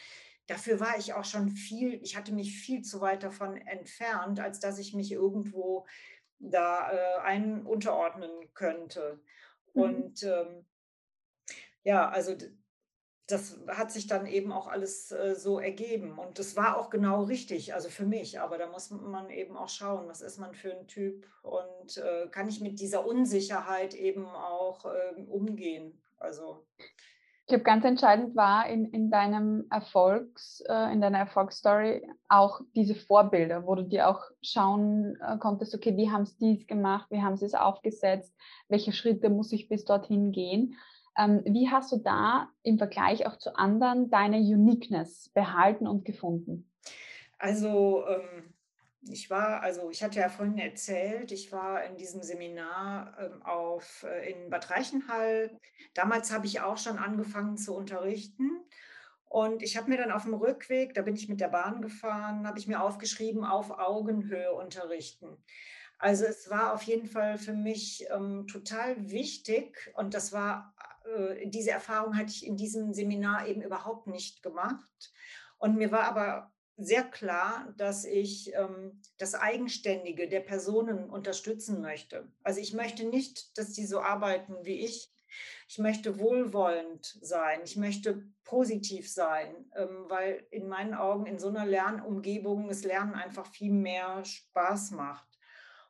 Dafür 0.48 0.80
war 0.80 0.98
ich 0.98 1.14
auch 1.14 1.26
schon 1.26 1.50
viel, 1.50 1.96
ich 2.04 2.16
hatte 2.16 2.34
mich 2.34 2.58
viel 2.58 2.82
zu 2.84 3.02
weit 3.02 3.24
davon 3.24 3.58
entfernt, 3.58 4.40
als 4.40 4.60
dass 4.60 4.78
ich 4.78 4.94
mich 4.94 5.12
irgendwo 5.12 5.86
da 6.40 6.92
äh, 6.92 7.22
ein 7.22 7.66
unterordnen 7.66 8.32
könnte. 8.54 9.20
Mhm. 9.74 9.82
Und 9.82 10.24
ähm, 10.24 10.66
ja, 11.84 12.10
also 12.10 12.36
das 13.28 13.60
hat 13.68 13.92
sich 13.92 14.06
dann 14.06 14.28
eben 14.28 14.52
auch 14.52 14.68
alles 14.68 15.12
äh, 15.12 15.36
so 15.36 15.60
ergeben. 15.60 16.20
Und 16.20 16.38
das 16.38 16.56
war 16.56 16.78
auch 16.78 16.90
genau 16.90 17.24
richtig, 17.24 17.74
also 17.74 17.90
für 17.90 18.06
mich. 18.06 18.40
Aber 18.40 18.58
da 18.58 18.68
muss 18.68 18.92
man 18.92 19.30
eben 19.30 19.58
auch 19.58 19.70
schauen, 19.70 20.08
was 20.08 20.22
ist 20.22 20.38
man 20.38 20.54
für 20.54 20.78
ein 20.78 20.88
Typ 20.88 21.28
und 21.42 21.98
äh, 21.98 22.28
kann 22.30 22.48
ich 22.48 22.62
mit 22.62 22.80
dieser 22.80 23.06
Unsicherheit 23.06 23.96
eben 23.96 24.26
auch 24.28 24.86
äh, 24.86 25.22
umgehen. 25.28 26.02
Also. 26.18 26.68
Ich 27.46 27.50
glaube, 27.50 27.64
ganz 27.64 27.86
entscheidend 27.86 28.36
war 28.36 28.68
in, 28.68 28.86
in 28.86 29.12
deinem 29.12 29.68
Erfolgs, 29.70 30.64
äh, 30.68 30.92
in 30.92 31.00
deiner 31.00 31.20
Erfolgsstory 31.20 32.02
auch 32.28 32.62
diese 32.76 32.96
Vorbilder, 32.96 33.68
wo 33.68 33.76
du 33.76 33.84
dir 33.84 34.10
auch 34.10 34.24
schauen 34.42 35.16
äh, 35.22 35.38
konntest, 35.38 35.76
okay, 35.76 35.96
wie 35.96 36.10
haben 36.10 36.26
sie 36.26 36.38
dies 36.40 36.66
gemacht, 36.66 37.06
wie 37.12 37.22
haben 37.22 37.38
sie 37.38 37.46
es 37.46 37.54
aufgesetzt, 37.54 38.36
welche 38.68 38.94
Schritte 38.94 39.30
muss 39.30 39.52
ich 39.52 39.70
bis 39.70 39.86
dorthin 39.86 40.32
gehen. 40.32 40.76
Ähm, 41.20 41.44
wie 41.46 41.70
hast 41.70 41.92
du 41.92 41.98
da 41.98 42.50
im 42.64 42.80
Vergleich 42.80 43.28
auch 43.28 43.38
zu 43.38 43.56
anderen 43.56 44.10
deine 44.10 44.38
Uniqueness 44.38 45.30
behalten 45.30 45.86
und 45.86 46.04
gefunden? 46.04 46.72
Also 47.38 48.08
ähm, 48.08 48.55
ich 49.10 49.30
war, 49.30 49.62
also 49.62 49.90
ich 49.90 50.04
hatte 50.04 50.20
ja 50.20 50.30
vorhin 50.30 50.58
erzählt, 50.58 51.32
ich 51.32 51.52
war 51.52 51.84
in 51.84 51.98
diesem 51.98 52.24
Seminar 52.24 53.18
ähm, 53.20 53.42
auf, 53.44 54.04
äh, 54.04 54.32
in 54.32 54.50
Bad 54.50 54.70
Reichenhall. 54.70 55.60
Damals 55.94 56.32
habe 56.32 56.46
ich 56.46 56.62
auch 56.62 56.78
schon 56.78 56.98
angefangen 56.98 57.58
zu 57.58 57.76
unterrichten. 57.76 58.50
Und 59.26 59.64
ich 59.64 59.76
habe 59.76 59.90
mir 59.90 59.98
dann 59.98 60.12
auf 60.12 60.24
dem 60.24 60.34
Rückweg, 60.34 60.94
da 60.94 61.02
bin 61.02 61.16
ich 61.16 61.28
mit 61.28 61.42
der 61.42 61.50
Bahn 61.50 61.82
gefahren, 61.82 62.48
habe 62.48 62.60
ich 62.60 62.68
mir 62.68 62.82
aufgeschrieben, 62.82 63.44
auf 63.44 63.72
Augenhöhe 63.72 64.54
unterrichten. 64.54 65.38
Also 65.98 66.26
es 66.26 66.50
war 66.50 66.74
auf 66.74 66.84
jeden 66.84 67.08
Fall 67.08 67.38
für 67.38 67.54
mich 67.54 68.06
ähm, 68.12 68.48
total 68.48 69.10
wichtig 69.10 69.92
und 69.96 70.14
das 70.14 70.32
war 70.34 70.76
äh, 71.06 71.48
diese 71.48 71.72
Erfahrung 71.72 72.18
hatte 72.18 72.32
ich 72.32 72.46
in 72.46 72.58
diesem 72.58 72.94
Seminar 72.94 73.48
eben 73.48 73.62
überhaupt 73.62 74.08
nicht 74.08 74.44
gemacht. 74.44 75.14
Und 75.58 75.78
mir 75.78 75.92
war 75.92 76.04
aber 76.04 76.52
sehr 76.78 77.04
klar, 77.04 77.74
dass 77.78 78.06
ich 78.06 78.54
ähm, 78.54 79.02
das 79.18 79.34
Eigenständige 79.34 80.28
der 80.28 80.42
Personen 80.42 81.10
unterstützen 81.10 81.82
möchte. 81.82 82.28
Also 82.44 82.60
ich 82.60 82.74
möchte 82.74 83.06
nicht, 83.06 83.58
dass 83.58 83.72
die 83.72 83.86
so 83.86 84.02
arbeiten 84.02 84.56
wie 84.64 84.86
ich. 84.86 85.12
Ich 85.68 85.80
möchte 85.80 86.20
wohlwollend 86.20 87.18
sein. 87.22 87.62
Ich 87.64 87.76
möchte 87.76 88.24
positiv 88.44 89.10
sein, 89.12 89.70
ähm, 89.76 90.06
weil 90.08 90.46
in 90.52 90.68
meinen 90.68 90.94
Augen 90.94 91.26
in 91.26 91.40
so 91.40 91.48
einer 91.48 91.66
Lernumgebung 91.66 92.68
das 92.68 92.84
Lernen 92.84 93.16
einfach 93.16 93.48
viel 93.48 93.72
mehr 93.72 94.24
Spaß 94.24 94.92
macht. 94.92 95.28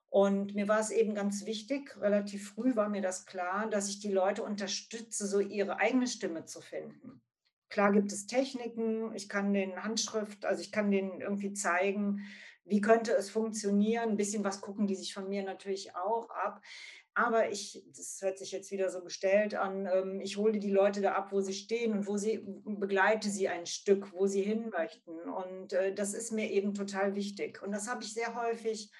Und 0.09 0.55
mir 0.55 0.67
war 0.67 0.79
es 0.79 0.91
eben 0.91 1.13
ganz 1.13 1.45
wichtig, 1.45 1.99
relativ 1.99 2.51
früh 2.51 2.75
war 2.75 2.87
mir 2.87 3.01
das 3.01 3.25
klar, 3.25 3.69
dass 3.69 3.89
ich 3.89 3.99
die 3.99 4.11
Leute 4.11 4.43
unterstütze, 4.43 5.27
so 5.27 5.39
ihre 5.41 5.77
eigene 5.77 6.07
Stimme 6.07 6.45
zu 6.45 6.61
finden. 6.61 7.21
Klar 7.69 7.91
gibt 7.91 8.11
es 8.11 8.27
Techniken, 8.27 9.13
ich 9.15 9.27
kann 9.27 9.53
den 9.53 9.83
Handschrift, 9.83 10.45
also 10.45 10.61
ich 10.61 10.71
kann 10.71 10.91
denen 10.91 11.21
irgendwie 11.21 11.53
zeigen, 11.53 12.21
wie 12.63 12.81
könnte 12.81 13.13
es 13.13 13.29
funktionieren. 13.29 14.09
Ein 14.09 14.17
bisschen 14.17 14.43
was 14.43 14.61
gucken 14.61 14.87
die 14.87 14.95
sich 14.95 15.13
von 15.13 15.29
mir 15.29 15.43
natürlich 15.43 15.95
auch 15.95 16.29
ab. 16.29 16.61
Aber 17.17 17.49
ich, 17.49 17.81
das 17.95 18.19
hört 18.21 18.37
sich 18.37 18.51
jetzt 18.51 18.71
wieder 18.71 18.89
so 18.89 19.01
gestellt 19.01 19.55
an, 19.55 19.87
ähm, 19.91 20.19
ich 20.19 20.35
hole 20.35 20.59
die 20.59 20.69
Leute 20.69 20.99
da 20.99 21.13
ab, 21.13 21.31
wo 21.31 21.39
sie 21.39 21.53
stehen 21.53 21.93
und 21.93 22.07
wo 22.07 22.17
sie 22.17 22.45
begleite 22.65 23.29
sie 23.29 23.47
ein 23.47 23.65
Stück, 23.65 24.11
wo 24.11 24.27
sie 24.27 24.41
hin 24.41 24.69
möchten. 24.69 25.17
Und 25.29 25.71
äh, 25.71 25.93
das 25.93 26.13
ist 26.13 26.33
mir 26.33 26.51
eben 26.51 26.73
total 26.73 27.15
wichtig. 27.15 27.61
Und 27.63 27.71
das 27.71 27.87
habe 27.87 28.03
ich 28.03 28.13
sehr 28.13 28.35
häufig 28.35 28.91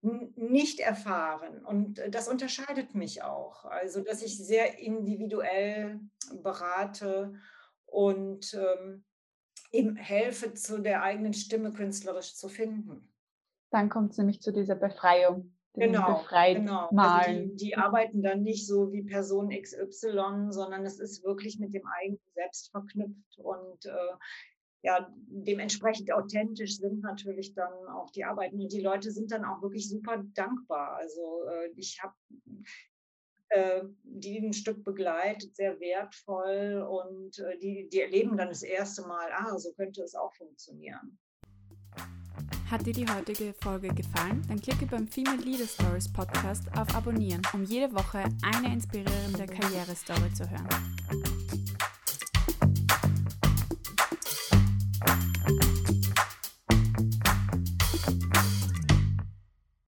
nicht 0.00 0.80
erfahren. 0.80 1.62
Und 1.62 1.98
äh, 1.98 2.08
das 2.08 2.28
unterscheidet 2.28 2.94
mich 2.94 3.22
auch. 3.22 3.66
Also, 3.66 4.00
dass 4.00 4.22
ich 4.22 4.38
sehr 4.38 4.78
individuell 4.78 6.00
berate 6.42 7.34
und 7.90 8.54
ähm, 8.54 9.04
eben 9.72 9.96
helfe, 9.96 10.54
zu 10.54 10.80
der 10.80 11.02
eigenen 11.02 11.32
Stimme 11.32 11.72
künstlerisch 11.72 12.34
zu 12.34 12.48
finden. 12.48 13.12
Dann 13.70 13.88
kommt 13.88 14.12
es 14.12 14.18
nämlich 14.18 14.40
zu 14.40 14.52
dieser 14.52 14.74
Befreiung. 14.74 15.56
Genau, 15.74 16.24
genau. 16.42 16.88
Also 16.96 17.30
die, 17.30 17.56
die, 17.56 17.76
arbeiten 17.76 18.22
dann 18.22 18.42
nicht 18.42 18.66
so 18.66 18.92
wie 18.92 19.02
Person 19.02 19.50
XY, 19.50 20.48
sondern 20.50 20.84
es 20.84 20.98
ist 20.98 21.24
wirklich 21.24 21.60
mit 21.60 21.72
dem 21.72 21.86
eigenen 21.86 22.20
Selbst 22.34 22.72
verknüpft. 22.72 23.38
Und 23.38 23.86
äh, 23.86 24.14
ja, 24.82 25.08
dementsprechend 25.14 26.12
authentisch 26.12 26.78
sind 26.78 27.02
natürlich 27.02 27.54
dann 27.54 27.72
auch 27.94 28.10
die 28.10 28.24
Arbeiten. 28.24 28.60
Und 28.60 28.72
die 28.72 28.80
Leute 28.80 29.12
sind 29.12 29.30
dann 29.30 29.44
auch 29.44 29.62
wirklich 29.62 29.88
super 29.88 30.20
dankbar. 30.34 30.96
Also 30.96 31.44
äh, 31.48 31.70
ich 31.76 32.00
habe 32.02 32.14
äh, 33.50 33.82
die 34.02 34.38
ein 34.38 34.52
Stück 34.52 34.84
begleitet, 34.84 35.56
sehr 35.56 35.78
wertvoll 35.80 36.86
und 36.88 37.38
äh, 37.38 37.58
die, 37.58 37.88
die 37.88 38.00
erleben 38.00 38.36
dann 38.36 38.48
das 38.48 38.62
erste 38.62 39.02
Mal, 39.02 39.28
ah, 39.32 39.58
so 39.58 39.72
könnte 39.72 40.02
es 40.02 40.14
auch 40.14 40.32
funktionieren. 40.34 41.18
Hat 42.70 42.86
dir 42.86 42.92
die 42.92 43.06
heutige 43.06 43.52
Folge 43.60 43.88
gefallen? 43.88 44.42
Dann 44.46 44.60
klicke 44.60 44.86
beim 44.86 45.08
Female 45.08 45.42
Leader 45.42 45.66
Stories 45.66 46.12
Podcast 46.12 46.62
auf 46.78 46.94
Abonnieren, 46.94 47.42
um 47.52 47.64
jede 47.64 47.92
Woche 47.92 48.22
eine 48.42 48.72
inspirierende 48.72 49.46
Karrierestory 49.46 50.32
zu 50.32 50.48
hören. 50.48 51.39